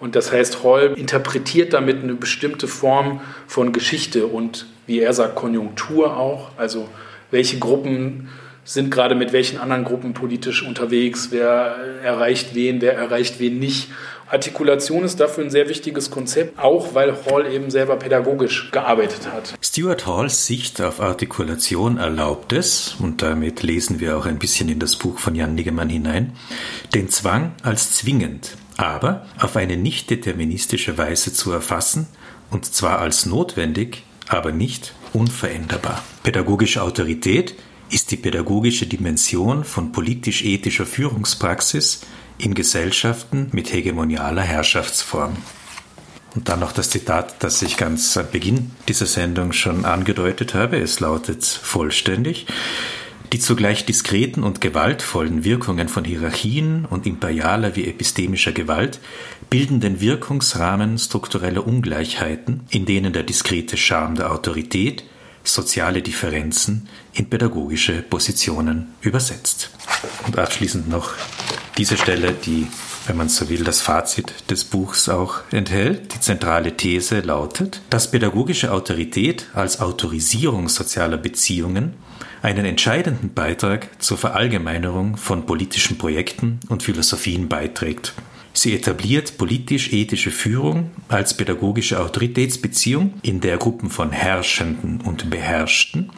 Und 0.00 0.16
das 0.16 0.32
heißt, 0.32 0.64
Hall 0.64 0.94
interpretiert 0.96 1.74
damit 1.74 2.02
eine 2.02 2.14
bestimmte 2.14 2.66
Form 2.66 3.20
von 3.46 3.72
Geschichte 3.72 4.26
und, 4.26 4.66
wie 4.86 5.00
er 5.00 5.12
sagt, 5.12 5.36
Konjunktur 5.36 6.16
auch. 6.16 6.50
Also 6.56 6.88
welche 7.30 7.58
Gruppen 7.58 8.28
sind 8.64 8.90
gerade 8.90 9.14
mit 9.14 9.32
welchen 9.32 9.58
anderen 9.58 9.84
Gruppen 9.84 10.14
politisch 10.14 10.62
unterwegs, 10.62 11.28
wer 11.30 11.76
erreicht 12.02 12.54
wen, 12.54 12.80
wer 12.80 12.94
erreicht 12.94 13.40
wen 13.40 13.58
nicht. 13.58 13.88
Artikulation 14.30 15.02
ist 15.02 15.18
dafür 15.18 15.44
ein 15.44 15.50
sehr 15.50 15.68
wichtiges 15.68 16.10
Konzept, 16.10 16.58
auch 16.58 16.94
weil 16.94 17.12
Hall 17.26 17.52
eben 17.52 17.70
selber 17.70 17.96
pädagogisch 17.96 18.70
gearbeitet 18.70 19.26
hat. 19.30 19.54
Stuart 19.60 20.06
Halls 20.06 20.46
Sicht 20.46 20.80
auf 20.80 21.00
Artikulation 21.00 21.98
erlaubt 21.98 22.52
es, 22.52 22.94
und 23.00 23.22
damit 23.22 23.64
lesen 23.64 23.98
wir 23.98 24.16
auch 24.16 24.26
ein 24.26 24.38
bisschen 24.38 24.68
in 24.68 24.78
das 24.78 24.94
Buch 24.94 25.18
von 25.18 25.34
Jan 25.34 25.56
Niggemann 25.56 25.88
hinein, 25.88 26.34
den 26.94 27.08
Zwang 27.08 27.52
als 27.64 27.92
zwingend 27.94 28.56
aber 28.80 29.26
auf 29.38 29.56
eine 29.56 29.76
nicht 29.76 30.10
deterministische 30.10 30.96
Weise 30.96 31.32
zu 31.32 31.52
erfassen, 31.52 32.08
und 32.50 32.64
zwar 32.64 32.98
als 32.98 33.26
notwendig, 33.26 34.02
aber 34.26 34.52
nicht 34.52 34.94
unveränderbar. 35.12 36.02
Pädagogische 36.22 36.82
Autorität 36.82 37.54
ist 37.90 38.10
die 38.10 38.16
pädagogische 38.16 38.86
Dimension 38.86 39.64
von 39.64 39.92
politisch-ethischer 39.92 40.86
Führungspraxis 40.86 42.00
in 42.38 42.54
Gesellschaften 42.54 43.48
mit 43.52 43.72
hegemonialer 43.72 44.42
Herrschaftsform. 44.42 45.36
Und 46.34 46.48
dann 46.48 46.60
noch 46.60 46.72
das 46.72 46.90
Zitat, 46.90 47.42
das 47.42 47.60
ich 47.62 47.76
ganz 47.76 48.16
am 48.16 48.30
Beginn 48.30 48.70
dieser 48.88 49.06
Sendung 49.06 49.52
schon 49.52 49.84
angedeutet 49.84 50.54
habe. 50.54 50.78
Es 50.78 51.00
lautet 51.00 51.44
vollständig. 51.44 52.46
Die 53.32 53.38
zugleich 53.38 53.86
diskreten 53.86 54.42
und 54.42 54.60
gewaltvollen 54.60 55.44
Wirkungen 55.44 55.88
von 55.88 56.04
Hierarchien 56.04 56.84
und 56.84 57.06
imperialer 57.06 57.76
wie 57.76 57.86
epistemischer 57.86 58.50
Gewalt 58.50 58.98
bilden 59.48 59.78
den 59.78 60.00
Wirkungsrahmen 60.00 60.98
struktureller 60.98 61.64
Ungleichheiten, 61.64 62.62
in 62.70 62.86
denen 62.86 63.12
der 63.12 63.22
diskrete 63.22 63.76
Charme 63.76 64.16
der 64.16 64.32
Autorität 64.32 65.04
soziale 65.44 66.02
Differenzen 66.02 66.88
in 67.12 67.26
pädagogische 67.30 68.02
Positionen 68.02 68.88
übersetzt. 69.00 69.70
Und 70.26 70.36
abschließend 70.36 70.88
noch 70.88 71.12
diese 71.78 71.96
Stelle, 71.96 72.32
die, 72.32 72.66
wenn 73.10 73.16
man 73.16 73.28
so 73.28 73.48
will, 73.48 73.64
das 73.64 73.80
Fazit 73.80 74.32
des 74.50 74.62
Buchs 74.62 75.08
auch 75.08 75.40
enthält. 75.50 76.14
Die 76.14 76.20
zentrale 76.20 76.76
These 76.76 77.22
lautet, 77.22 77.82
dass 77.90 78.08
pädagogische 78.08 78.70
Autorität 78.70 79.46
als 79.52 79.80
Autorisierung 79.80 80.68
sozialer 80.68 81.16
Beziehungen 81.16 81.94
einen 82.40 82.64
entscheidenden 82.64 83.34
Beitrag 83.34 84.00
zur 84.00 84.16
Verallgemeinerung 84.16 85.16
von 85.16 85.44
politischen 85.44 85.98
Projekten 85.98 86.60
und 86.68 86.84
Philosophien 86.84 87.48
beiträgt. 87.48 88.14
Sie 88.52 88.76
etabliert 88.76 89.38
politisch-ethische 89.38 90.30
Führung 90.30 90.92
als 91.08 91.34
pädagogische 91.34 91.98
Autoritätsbeziehung, 91.98 93.14
in 93.22 93.40
der 93.40 93.56
Gruppen 93.56 93.90
von 93.90 94.12
Herrschenden 94.12 95.00
und 95.00 95.30
Beherrschten 95.30 96.12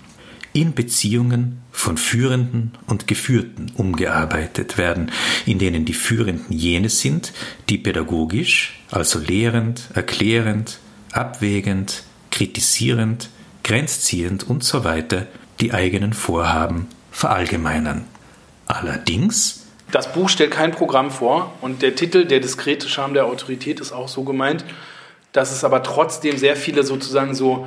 in 0.53 0.75
Beziehungen 0.75 1.63
von 1.71 1.97
Führenden 1.97 2.73
und 2.87 3.07
Geführten 3.07 3.73
umgearbeitet 3.77 4.77
werden, 4.77 5.11
in 5.47 5.59
denen 5.59 5.85
die 5.85 5.95
Führenden 5.95 6.57
jene 6.57 6.89
sind, 6.89 7.33
die 7.69 7.79
pädagogisch, 7.79 8.81
also 8.91 9.19
lehrend, 9.19 9.89
erklärend, 9.95 10.79
abwägend, 11.13 12.05
kritisierend, 12.31 13.31
grenzziehend 13.63 14.49
und 14.49 14.65
so 14.65 14.85
weiter 14.85 15.27
die 15.61 15.73
eigenen 15.73 16.13
Vorhaben 16.13 16.89
verallgemeinern. 17.11 18.05
Allerdings 18.67 19.63
das 19.93 20.11
Buch 20.11 20.31
stellt 20.31 20.53
kein 20.53 20.73
Programm 20.73 21.11
vor 21.11 21.53
und 21.61 21.83
der 21.83 21.95
Titel 21.95 22.25
Der 22.25 22.41
diskrete 22.41 22.89
Charme 22.89 23.13
der 23.13 23.27
Autorität 23.27 23.79
ist 23.79 23.93
auch 23.93 24.09
so 24.09 24.25
gemeint, 24.25 24.65
dass 25.33 25.53
es 25.53 25.65
aber 25.65 25.83
trotzdem 25.83 26.39
sehr 26.39 26.57
viele 26.57 26.83
sozusagen 26.83 27.35
so 27.35 27.67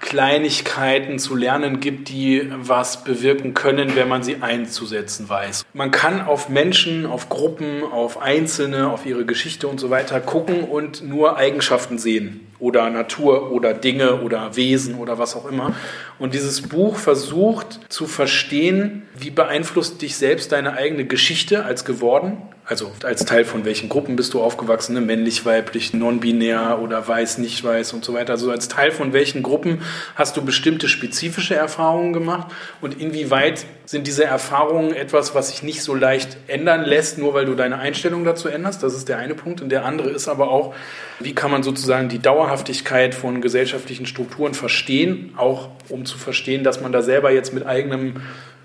Kleinigkeiten 0.00 1.18
zu 1.18 1.34
lernen 1.34 1.80
gibt, 1.80 2.08
die 2.08 2.50
was 2.56 3.04
bewirken 3.04 3.54
können, 3.54 3.96
wenn 3.96 4.08
man 4.08 4.22
sie 4.22 4.42
einzusetzen 4.42 5.28
weiß. 5.28 5.64
Man 5.72 5.90
kann 5.90 6.20
auf 6.20 6.48
Menschen, 6.48 7.06
auf 7.06 7.28
Gruppen, 7.28 7.82
auf 7.82 8.20
Einzelne, 8.20 8.90
auf 8.90 9.06
ihre 9.06 9.24
Geschichte 9.24 9.68
und 9.68 9.80
so 9.80 9.90
weiter 9.90 10.20
gucken 10.20 10.64
und 10.64 11.02
nur 11.02 11.36
Eigenschaften 11.36 11.98
sehen 11.98 12.46
oder 12.58 12.88
Natur 12.90 13.52
oder 13.52 13.74
Dinge 13.74 14.22
oder 14.22 14.56
Wesen 14.56 14.94
oder 14.94 15.18
was 15.18 15.36
auch 15.36 15.46
immer. 15.46 15.74
Und 16.18 16.34
dieses 16.34 16.62
Buch 16.62 16.96
versucht 16.96 17.80
zu 17.88 18.06
verstehen, 18.06 19.02
wie 19.18 19.30
beeinflusst 19.30 20.00
dich 20.02 20.16
selbst 20.16 20.52
deine 20.52 20.74
eigene 20.74 21.04
Geschichte 21.04 21.64
als 21.64 21.84
geworden 21.84 22.38
also 22.68 22.90
als 23.04 23.24
Teil 23.24 23.44
von 23.44 23.64
welchen 23.64 23.88
Gruppen 23.88 24.16
bist 24.16 24.34
du 24.34 24.42
aufgewachsen, 24.42 24.94
ne? 24.94 25.00
männlich, 25.00 25.46
weiblich, 25.46 25.94
non-binär 25.94 26.80
oder 26.82 27.06
weiß, 27.06 27.38
nicht 27.38 27.62
weiß 27.62 27.92
und 27.92 28.04
so 28.04 28.12
weiter. 28.12 28.32
Also 28.32 28.50
als 28.50 28.66
Teil 28.66 28.90
von 28.90 29.12
welchen 29.12 29.44
Gruppen 29.44 29.82
hast 30.14 30.36
du 30.36 30.44
bestimmte 30.44 30.88
spezifische 30.88 31.54
Erfahrungen 31.54 32.12
gemacht 32.12 32.48
und 32.80 33.00
inwieweit 33.00 33.66
sind 33.86 34.06
diese 34.06 34.24
Erfahrungen 34.24 34.92
etwas, 34.92 35.34
was 35.34 35.50
sich 35.50 35.62
nicht 35.62 35.82
so 35.82 35.94
leicht 35.94 36.36
ändern 36.48 36.84
lässt, 36.84 37.18
nur 37.18 37.34
weil 37.34 37.46
du 37.46 37.54
deine 37.54 37.78
Einstellung 37.78 38.24
dazu 38.24 38.48
änderst. 38.48 38.82
Das 38.82 38.94
ist 38.94 39.08
der 39.08 39.18
eine 39.18 39.34
Punkt. 39.34 39.60
Und 39.60 39.68
der 39.68 39.84
andere 39.84 40.10
ist 40.10 40.26
aber 40.28 40.50
auch, 40.50 40.74
wie 41.20 41.34
kann 41.34 41.52
man 41.52 41.62
sozusagen 41.62 42.08
die 42.08 42.18
Dauerhaftigkeit 42.18 43.14
von 43.14 43.40
gesellschaftlichen 43.40 44.06
Strukturen 44.06 44.54
verstehen, 44.54 45.34
auch 45.36 45.68
um 45.88 46.04
zu 46.04 46.18
verstehen, 46.18 46.64
dass 46.64 46.80
man 46.80 46.90
da 46.90 47.02
selber 47.02 47.30
jetzt 47.30 47.54
mit 47.54 47.64
eigenem 47.64 48.14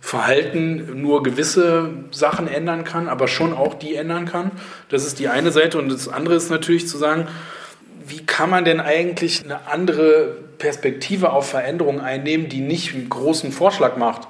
Verhalten 0.01 0.99
nur 0.99 1.21
gewisse 1.21 1.91
Sachen 2.09 2.47
ändern 2.47 2.83
kann, 2.83 3.07
aber 3.07 3.27
schon 3.27 3.53
auch 3.53 3.75
die 3.75 3.95
ändern 3.95 4.25
kann. 4.25 4.49
Das 4.89 5.05
ist 5.05 5.19
die 5.19 5.27
eine 5.27 5.51
Seite. 5.51 5.77
Und 5.77 5.89
das 5.89 6.07
andere 6.07 6.33
ist 6.33 6.49
natürlich 6.49 6.87
zu 6.87 6.97
sagen, 6.97 7.27
wie 8.07 8.25
kann 8.25 8.49
man 8.49 8.65
denn 8.65 8.79
eigentlich 8.79 9.43
eine 9.43 9.67
andere 9.67 10.35
Perspektive 10.61 11.31
auf 11.31 11.49
Veränderungen 11.49 11.99
einnehmen, 11.99 12.47
die 12.47 12.61
nicht 12.61 12.93
einen 12.93 13.09
großen 13.09 13.51
Vorschlag 13.51 13.97
macht. 13.97 14.27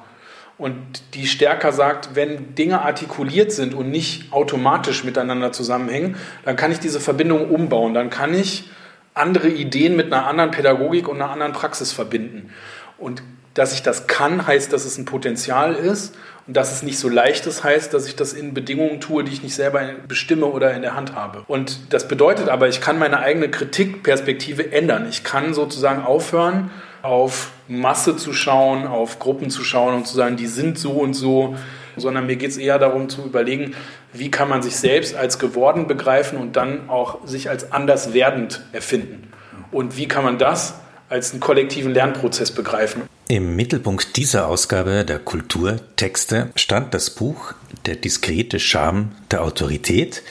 Und 0.58 0.76
die 1.14 1.28
stärker 1.28 1.74
sagt, 1.74 2.16
wenn 2.16 2.56
Dinge 2.56 2.82
artikuliert 2.84 3.52
sind 3.52 3.74
und 3.74 3.90
nicht 3.90 4.32
automatisch 4.32 5.04
miteinander 5.04 5.52
zusammenhängen, 5.52 6.16
dann 6.46 6.56
kann 6.56 6.72
ich 6.72 6.80
diese 6.80 7.00
Verbindung 7.00 7.50
umbauen, 7.50 7.94
dann 7.94 8.10
kann 8.10 8.34
ich 8.34 8.70
andere 9.14 9.50
Ideen 9.50 9.96
mit 9.98 10.14
einer 10.14 10.26
anderen 10.26 10.52
Pädagogik 10.52 11.10
und 11.10 11.22
einer 11.22 11.32
anderen 11.32 11.52
Praxis 11.52 11.92
verbinden. 11.92 12.52
Und 12.98 13.24
dass 13.54 13.74
ich 13.74 13.84
das 13.84 14.08
kann, 14.08 14.48
heißt, 14.48 14.72
dass 14.72 14.86
es 14.86 14.98
ein 14.98 15.06
Potenzial 15.06 15.76
ist 15.76 16.16
und 16.48 16.58
dass 16.58 16.72
es 16.72 16.84
nicht 16.84 16.98
so 16.98 17.08
leicht 17.08 17.46
ist, 17.46 17.64
heißt, 17.64 17.94
dass 17.94 18.08
ich 18.08 18.16
das 18.16 18.34
in 18.34 18.54
Bedingungen 18.54 19.00
tue, 19.00 19.24
die 19.24 19.32
ich 19.32 19.44
nicht 19.44 19.56
selber 19.56 19.82
bestimme 20.08 20.48
oder 20.48 20.74
in 20.74 20.82
der 20.82 20.96
Hand 20.96 21.16
habe. 21.16 21.44
Und 21.48 21.94
das 21.94 22.08
bedeutet 22.08 22.50
aber, 22.50 22.68
ich 22.68 22.82
kann 22.82 22.98
meine 22.98 23.20
eigene 23.20 23.50
Kritikperspektive 23.50 24.72
ändern. 24.72 25.08
Ich 25.10 25.24
kann 25.24 25.54
sozusagen 25.54 26.04
aufhören, 26.04 26.72
auf 27.04 27.52
Masse 27.68 28.18
zu 28.18 28.34
schauen, 28.34 28.88
auf 28.88 29.20
Gruppen 29.20 29.50
zu 29.50 29.64
schauen 29.64 29.96
und 29.96 30.08
zu 30.08 30.16
sagen, 30.16 30.36
die 30.36 30.48
sind 30.48 30.78
so 30.78 30.94
und 30.94 31.14
so, 31.14 31.56
sondern 31.96 32.26
mir 32.26 32.36
geht 32.36 32.52
es 32.52 32.58
eher 32.58 32.80
darum 32.80 33.10
zu 33.10 33.24
überlegen, 33.24 33.76
wie 34.14 34.32
kann 34.32 34.50
man 34.50 34.62
sich 34.62 34.76
selbst 34.76 35.16
als 35.16 35.40
geworden 35.40 35.88
begreifen 35.88 36.38
und 36.38 36.56
dann 36.56 36.90
auch 36.90 37.26
sich 37.26 37.50
als 37.50 37.72
anders 37.72 38.14
werdend 38.14 38.62
erfinden. 38.72 39.32
Und 39.72 39.98
wie 39.98 40.08
kann 40.08 40.24
man 40.24 40.38
das 40.38 40.81
als 41.12 41.32
einen 41.32 41.42
kollektiven 41.42 41.94
Lernprozess 41.94 42.52
begreifen. 42.52 43.04
Im 43.28 43.56
Mittelpunkt 43.56 44.18
dieser 44.18 44.48
Ausgabe 44.48 45.06
der 45.06 45.20
Kulturtexte 45.20 46.50
stand 46.56 46.94
das 46.94 47.10
Buch 47.10 47.54
Der 47.86 47.96
diskrete 47.96 48.60
Charme 48.60 49.12
der 49.30 49.44
Autorität, 49.44 50.24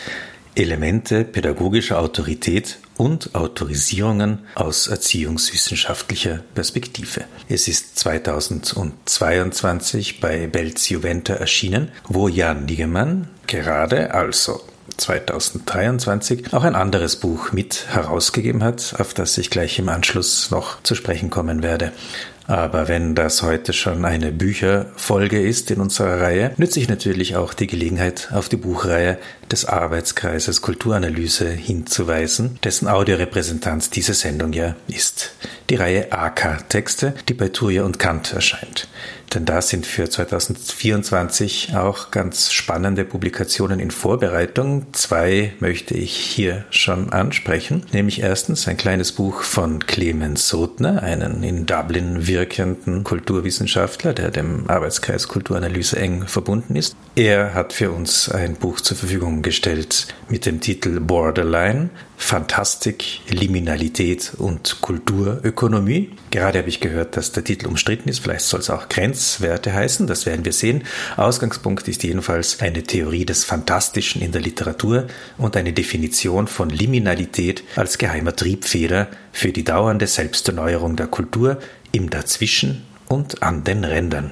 Elemente 0.54 1.24
pädagogischer 1.24 2.00
Autorität 2.00 2.78
und 2.96 3.34
Autorisierungen 3.34 4.40
aus 4.54 4.88
erziehungswissenschaftlicher 4.88 6.42
Perspektive. 6.54 7.24
Es 7.48 7.68
ist 7.68 7.98
2022 7.98 10.20
bei 10.20 10.46
Belz 10.46 10.88
Juventa 10.88 11.34
erschienen, 11.34 11.92
wo 12.08 12.28
Jan 12.28 12.64
Niggemann 12.64 13.28
gerade 13.46 14.12
also 14.12 14.60
2023 15.00 16.52
auch 16.52 16.64
ein 16.64 16.74
anderes 16.74 17.16
Buch 17.16 17.52
mit 17.52 17.86
herausgegeben 17.88 18.62
hat, 18.62 18.94
auf 18.98 19.14
das 19.14 19.36
ich 19.38 19.50
gleich 19.50 19.78
im 19.78 19.88
Anschluss 19.88 20.50
noch 20.50 20.82
zu 20.82 20.94
sprechen 20.94 21.30
kommen 21.30 21.62
werde. 21.62 21.92
Aber 22.50 22.88
wenn 22.88 23.14
das 23.14 23.44
heute 23.44 23.72
schon 23.72 24.04
eine 24.04 24.32
Bücherfolge 24.32 25.40
ist 25.40 25.70
in 25.70 25.80
unserer 25.80 26.20
Reihe, 26.20 26.52
nütze 26.56 26.80
ich 26.80 26.88
natürlich 26.88 27.36
auch 27.36 27.54
die 27.54 27.68
Gelegenheit, 27.68 28.30
auf 28.32 28.48
die 28.48 28.56
Buchreihe 28.56 29.18
des 29.52 29.66
Arbeitskreises 29.66 30.60
Kulturanalyse 30.60 31.48
hinzuweisen, 31.48 32.58
dessen 32.64 32.88
Audiorepräsentanz 32.88 33.90
diese 33.90 34.14
Sendung 34.14 34.52
ja 34.52 34.74
ist. 34.88 35.32
Die 35.70 35.76
Reihe 35.76 36.10
AK-Texte, 36.10 37.14
die 37.28 37.34
bei 37.34 37.50
Thuria 37.50 37.84
und 37.84 38.00
Kant 38.00 38.32
erscheint. 38.32 38.88
Denn 39.34 39.44
da 39.44 39.62
sind 39.62 39.86
für 39.86 40.10
2024 40.10 41.76
auch 41.76 42.10
ganz 42.10 42.52
spannende 42.52 43.04
Publikationen 43.04 43.78
in 43.78 43.92
Vorbereitung. 43.92 44.86
Zwei 44.92 45.52
möchte 45.60 45.94
ich 45.94 46.16
hier 46.16 46.64
schon 46.70 47.12
ansprechen. 47.12 47.84
Nämlich 47.92 48.22
erstens 48.22 48.66
ein 48.66 48.76
kleines 48.76 49.12
Buch 49.12 49.42
von 49.42 49.86
Clemens 49.86 50.48
Sotner, 50.48 51.02
einen 51.02 51.44
in 51.44 51.66
Dublin 51.66 52.26
wirkenden 52.26 53.04
Kulturwissenschaftler, 53.04 54.14
der 54.14 54.30
dem 54.30 54.68
Arbeitskreis 54.68 55.28
Kulturanalyse 55.28 55.96
eng 55.96 56.26
verbunden 56.26 56.74
ist. 56.74 56.96
Er 57.14 57.54
hat 57.54 57.72
für 57.72 57.92
uns 57.92 58.28
ein 58.28 58.56
Buch 58.56 58.80
zur 58.80 58.96
Verfügung 58.96 59.42
gestellt 59.42 60.08
mit 60.28 60.46
dem 60.46 60.60
Titel 60.60 61.00
Borderline, 61.00 61.90
Fantastik, 62.16 63.20
Liminalität 63.28 64.32
und 64.36 64.80
Kulturökonomie. 64.82 66.10
Gerade 66.30 66.58
habe 66.58 66.68
ich 66.68 66.80
gehört, 66.80 67.16
dass 67.16 67.32
der 67.32 67.44
Titel 67.44 67.66
umstritten 67.66 68.08
ist. 68.08 68.20
Vielleicht 68.20 68.44
soll 68.44 68.60
es 68.60 68.70
auch 68.70 68.88
Grenzwerte 69.20 69.74
heißen. 69.74 70.06
Das 70.06 70.24
werden 70.24 70.46
wir 70.46 70.52
sehen. 70.54 70.84
Ausgangspunkt 71.18 71.86
ist 71.88 72.02
jedenfalls 72.02 72.60
eine 72.60 72.82
Theorie 72.82 73.26
des 73.26 73.44
Fantastischen 73.44 74.22
in 74.22 74.32
der 74.32 74.40
Literatur 74.40 75.08
und 75.36 75.58
eine 75.58 75.74
Definition 75.74 76.46
von 76.46 76.70
Liminalität 76.70 77.62
als 77.76 77.98
geheimer 77.98 78.34
Triebfeder 78.34 79.08
für 79.30 79.52
die 79.52 79.64
dauernde 79.64 80.06
Selbsterneuerung 80.06 80.96
der 80.96 81.08
Kultur 81.08 81.58
im 81.92 82.08
Dazwischen 82.08 82.82
und 83.08 83.42
an 83.42 83.62
den 83.62 83.84
Rändern. 83.84 84.30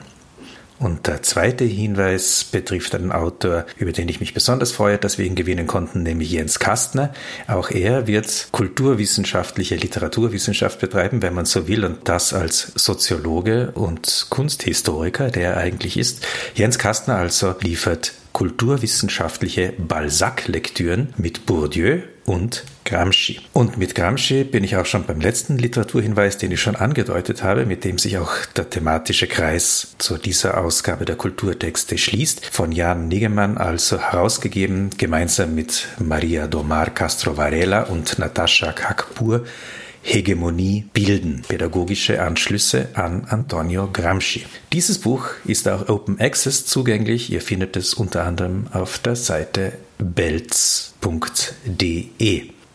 Und 0.79 1.09
der 1.09 1.23
zweite 1.23 1.65
Hinweis 1.65 2.45
betrifft 2.45 2.95
einen 2.95 3.11
Autor, 3.11 3.67
über 3.79 3.93
den 3.93 4.09
ich 4.09 4.21
mich 4.21 4.33
besonders 4.33 4.71
freue, 4.71 4.99
dass 4.99 5.19
wir 5.19 5.27
ihn 5.27 5.35
gewinnen 5.35 5.67
konnten, 5.67 6.05
nämlich 6.05 6.31
Jens 6.31 6.61
Kastner. 6.61 7.13
Auch 7.49 7.71
er 7.71 8.07
wird 8.07 8.49
kulturwissenschaftliche 8.53 9.75
Literaturwissenschaft 9.75 10.79
betreiben, 10.81 11.21
wenn 11.23 11.35
man 11.35 11.47
so 11.47 11.67
will, 11.67 11.85
und 11.85 12.09
das 12.09 12.33
als 12.33 12.73
Soziologe 12.77 13.73
und 13.73 14.27
Kunsthistoriker, 14.31 15.31
der 15.31 15.55
er 15.55 15.57
eigentlich 15.57 15.97
ist. 15.97 16.25
Jens 16.55 16.79
Kastner 16.79 17.17
also 17.17 17.55
liefert 17.61 18.13
kulturwissenschaftliche 18.39 19.73
Balzac-Lektüren 19.79 21.13
mit 21.17 21.45
Bourdieu 21.45 22.03
und 22.25 22.63
Gramsci. 22.85 23.41
Und 23.53 23.79
mit 23.79 23.97
Gramsci 23.97 24.45
bin 24.45 24.63
ich 24.63 24.77
auch 24.77 24.87
schon 24.87 25.07
beim 25.07 25.21
letzten 25.21 25.59
Literaturhinweis, 25.59 26.39
den 26.39 26.53
ich 26.53 26.61
schon 26.61 26.77
angedeutet 26.77 27.43
habe, 27.43 27.67
mit 27.67 27.83
dem 27.83 27.99
sich 27.99 28.17
auch 28.17 28.31
der 28.55 28.71
thematische 28.71 29.27
Kreis 29.27 29.97
zu 29.99 30.19
dieser 30.19 30.57
Ausgabe 30.59 31.05
der 31.05 31.17
Kulturtexte 31.17 31.99
schließt, 31.99 32.47
von 32.47 32.71
Jan 32.71 33.09
Nigemann 33.09 33.59
also 33.59 33.99
herausgegeben, 33.99 34.91
gemeinsam 34.97 35.57
mit 35.57 35.89
Maria 35.99 36.47
Domar 36.47 36.91
Castro 36.91 37.37
Varela 37.37 37.87
und 37.87 38.21
Natascha 38.21 38.71
Kakpur 38.71 39.47
Hegemonie 40.03 40.87
bilden. 40.93 41.43
Pädagogische 41.47 42.23
Anschlüsse 42.23 42.89
an 42.95 43.25
Antonio 43.29 43.89
Gramsci. 43.93 44.45
Dieses 44.73 44.99
Buch 44.99 45.29
ist 45.45 45.69
auch 45.69 45.89
Open 45.89 46.21
Access 46.21 46.67
zugänglich. 46.67 47.31
Ihr 47.31 47.41
findet 47.41 47.77
es 47.77 47.95
unter 47.95 48.25
anderem 48.25 48.67
auf 48.73 48.99
der 48.99 49.17
Seite 49.17 49.73
belz.de. 49.99 50.99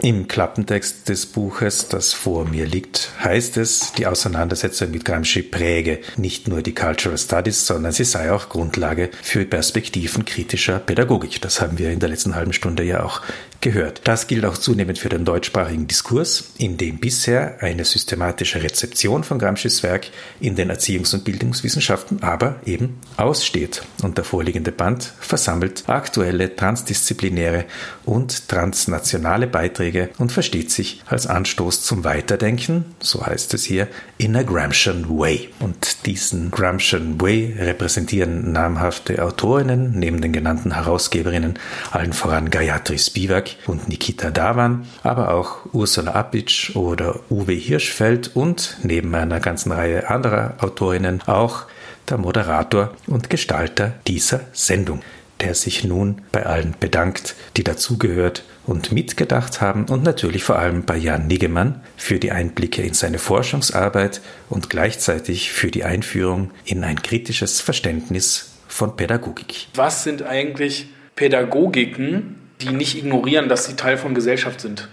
Im 0.04 0.28
Klappentext 0.28 1.08
des 1.08 1.26
Buches, 1.28 1.88
das 1.88 2.12
vor 2.12 2.44
mir 2.44 2.66
liegt, 2.66 3.12
heißt 3.24 3.56
es, 3.56 3.94
die 3.94 4.06
Auseinandersetzung 4.06 4.92
mit 4.92 5.06
Gramsci 5.06 5.44
präge 5.44 6.00
nicht 6.18 6.50
nur 6.50 6.62
die 6.62 6.76
Cultural 6.76 7.18
Studies, 7.18 7.66
sondern 7.66 7.94
sie 7.94 8.04
sei 8.04 8.30
auch 8.34 8.50
Grundlage 8.50 9.12
für 9.22 9.46
Perspektiven 9.46 10.26
kritischer 10.26 10.80
Pädagogik. 10.80 11.42
Das 11.42 11.62
haben 11.62 11.80
wir 11.80 11.89
in 11.89 12.00
der 12.00 12.10
letzten 12.10 12.36
halben 12.36 12.52
Stunde 12.52 12.84
ja 12.84 13.02
auch 13.02 13.22
gehört. 13.62 14.02
Das 14.04 14.28
gilt 14.28 14.44
auch 14.44 14.58
zunehmend 14.58 15.00
für 15.00 15.08
den 15.08 15.24
deutschsprachigen 15.24 15.88
Diskurs, 15.88 16.52
in 16.58 16.76
dem 16.76 16.98
bisher 16.98 17.63
eine 17.63 17.86
systematische 17.86 18.62
Rezeption 18.62 19.24
von 19.24 19.39
Gramscis 19.39 19.84
Werk 19.84 20.08
in 20.42 20.58
den 20.58 20.70
Erziehungs- 20.70 21.13
und 21.13 21.24
Bildungswissenschaften 21.24 22.22
aber 22.24 22.58
eben 22.66 23.00
aussteht. 23.16 23.84
Und 24.02 24.18
der 24.18 24.26
vorliegende 24.26 24.74
Band 24.74 25.13
versammelt 25.22 25.86
aktuelle 25.88 26.54
transdisziplinäre 26.54 27.63
und 28.04 28.50
transnationale 28.50 29.48
Beiträge 29.48 29.92
und 30.17 30.32
versteht 30.32 30.71
sich 30.71 31.01
als 31.08 31.27
Anstoß 31.27 31.84
zum 31.84 32.03
Weiterdenken, 32.03 32.86
so 32.99 33.25
heißt 33.25 33.53
es 33.53 33.63
hier, 33.63 33.88
in 34.17 34.36
a 34.36 34.43
Gramscian 34.43 35.08
Way. 35.10 35.49
Und 35.60 36.06
diesen 36.06 36.51
Gramscian 36.51 37.19
Way 37.21 37.56
repräsentieren 37.60 38.51
namhafte 38.51 39.23
Autorinnen 39.23 39.97
neben 39.97 40.21
den 40.21 40.34
genannten 40.34 40.73
Herausgeberinnen 40.73 41.60
allen 41.91 42.13
voran 42.13 42.49
Gayatri 42.49 42.97
Spivak, 42.97 43.51
und 43.67 43.88
Nikita 43.89 44.32
Davan, 44.32 44.86
aber 45.03 45.34
auch 45.34 45.73
Ursula 45.73 46.13
Apic 46.13 46.73
oder 46.75 47.19
Uwe 47.29 47.53
Hirschfeld 47.53 48.36
und 48.36 48.77
neben 48.84 49.13
einer 49.15 49.39
ganzen 49.39 49.71
Reihe 49.71 50.10
anderer 50.10 50.56
Autorinnen 50.60 51.21
auch 51.23 51.65
der 52.10 52.17
Moderator 52.17 52.93
und 53.08 53.29
Gestalter 53.29 53.93
dieser 54.08 54.41
Sendung, 54.51 55.01
der 55.41 55.56
sich 55.56 55.84
nun 55.84 56.21
bei 56.32 56.45
allen 56.45 56.75
bedankt, 56.79 57.36
die 57.58 57.63
dazugehört 57.63 58.43
und 58.65 58.91
mitgedacht 58.91 59.62
haben 59.62 59.86
und 59.86 60.04
natürlich 60.04 60.43
vor 60.43 60.58
allem 60.58 60.84
bei 60.84 60.97
Jan 60.97 61.28
Niggemann 61.28 61.82
für 61.97 62.19
die 62.19 62.32
Einblicke 62.32 62.82
in 62.82 62.93
seine 62.93 63.19
Forschungsarbeit 63.19 64.21
und 64.49 64.69
gleichzeitig 64.69 65.52
für 65.52 65.71
die 65.71 65.84
Einführung 65.84 66.52
in 66.65 66.84
ein 66.84 67.02
kritisches 67.02 67.60
Verständnis 67.62 68.54
von 68.67 68.95
Pädagogik. 68.95 69.67
Was 69.76 70.04
sind 70.04 70.23
eigentlich 70.23 70.88
Pädagogiken, 71.15 72.36
die 72.62 72.69
nicht 72.69 72.97
ignorieren, 72.97 73.49
dass 73.49 73.65
sie 73.65 73.76
Teil 73.76 73.97
von 73.97 74.15
Gesellschaft 74.15 74.62
sind. 74.62 74.89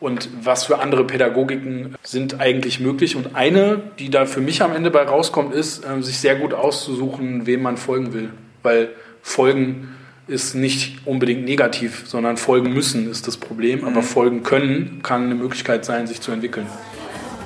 Und 0.00 0.28
was 0.42 0.64
für 0.64 0.80
andere 0.80 1.06
Pädagogiken 1.06 1.94
sind 2.02 2.40
eigentlich 2.40 2.80
möglich? 2.80 3.16
Und 3.16 3.34
eine, 3.34 3.80
die 3.98 4.10
da 4.10 4.26
für 4.26 4.40
mich 4.40 4.60
am 4.60 4.74
Ende 4.74 4.90
bei 4.90 5.02
rauskommt, 5.02 5.54
ist, 5.54 5.84
äh, 5.84 6.02
sich 6.02 6.18
sehr 6.18 6.36
gut 6.36 6.52
auszusuchen, 6.52 7.46
wem 7.46 7.62
man 7.62 7.76
folgen 7.78 8.12
will. 8.12 8.30
Weil 8.62 8.90
folgen 9.22 9.94
ist 10.26 10.54
nicht 10.54 11.06
unbedingt 11.06 11.44
negativ, 11.44 12.04
sondern 12.06 12.36
folgen 12.36 12.72
müssen 12.72 13.10
ist 13.10 13.26
das 13.26 13.36
Problem. 13.36 13.84
Aber 13.84 14.00
mhm. 14.00 14.04
folgen 14.04 14.42
können 14.42 15.00
kann 15.02 15.24
eine 15.24 15.34
Möglichkeit 15.34 15.84
sein, 15.84 16.06
sich 16.06 16.20
zu 16.20 16.32
entwickeln. 16.32 16.66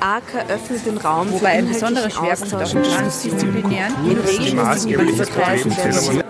AKA 0.01 0.47
öffnet 0.49 0.87
den 0.87 0.97
Raum 0.97 1.33
Wobei 1.33 1.49
ein 1.49 1.69
besonderer 1.69 2.09
Schwerpunkt 2.09 2.55
auf 2.55 2.71
dem 2.71 2.85
transdisziplinären 2.85 3.95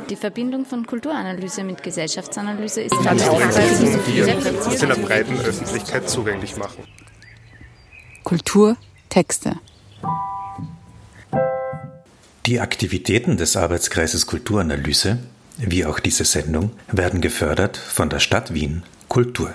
die 0.08 0.16
Verbindung 0.16 0.64
von 0.64 0.87
Kulturanalyse 0.87 1.64
mit 1.64 1.82
Gesellschaftsanalyse 1.82 2.82
ist 2.82 2.94
ganz 3.04 3.22
die 4.06 4.20
in 4.82 4.88
der 4.88 4.94
breiten 4.94 5.38
Öffentlichkeit 5.40 6.08
zugänglich 6.08 6.56
machen. 6.56 6.84
Kultur 8.24 8.76
Texte. 9.11 9.56
Die 12.46 12.61
Aktivitäten 12.61 13.37
des 13.37 13.56
Arbeitskreises 13.56 14.26
Kulturanalyse, 14.26 15.18
wie 15.59 15.85
auch 15.85 16.01
diese 16.01 16.25
Sendung, 16.25 16.71
werden 16.90 17.21
gefördert 17.21 17.77
von 17.77 18.09
der 18.09 18.21
Stadt 18.21 18.55
Wien 18.55 18.83
Kultur. 19.09 19.53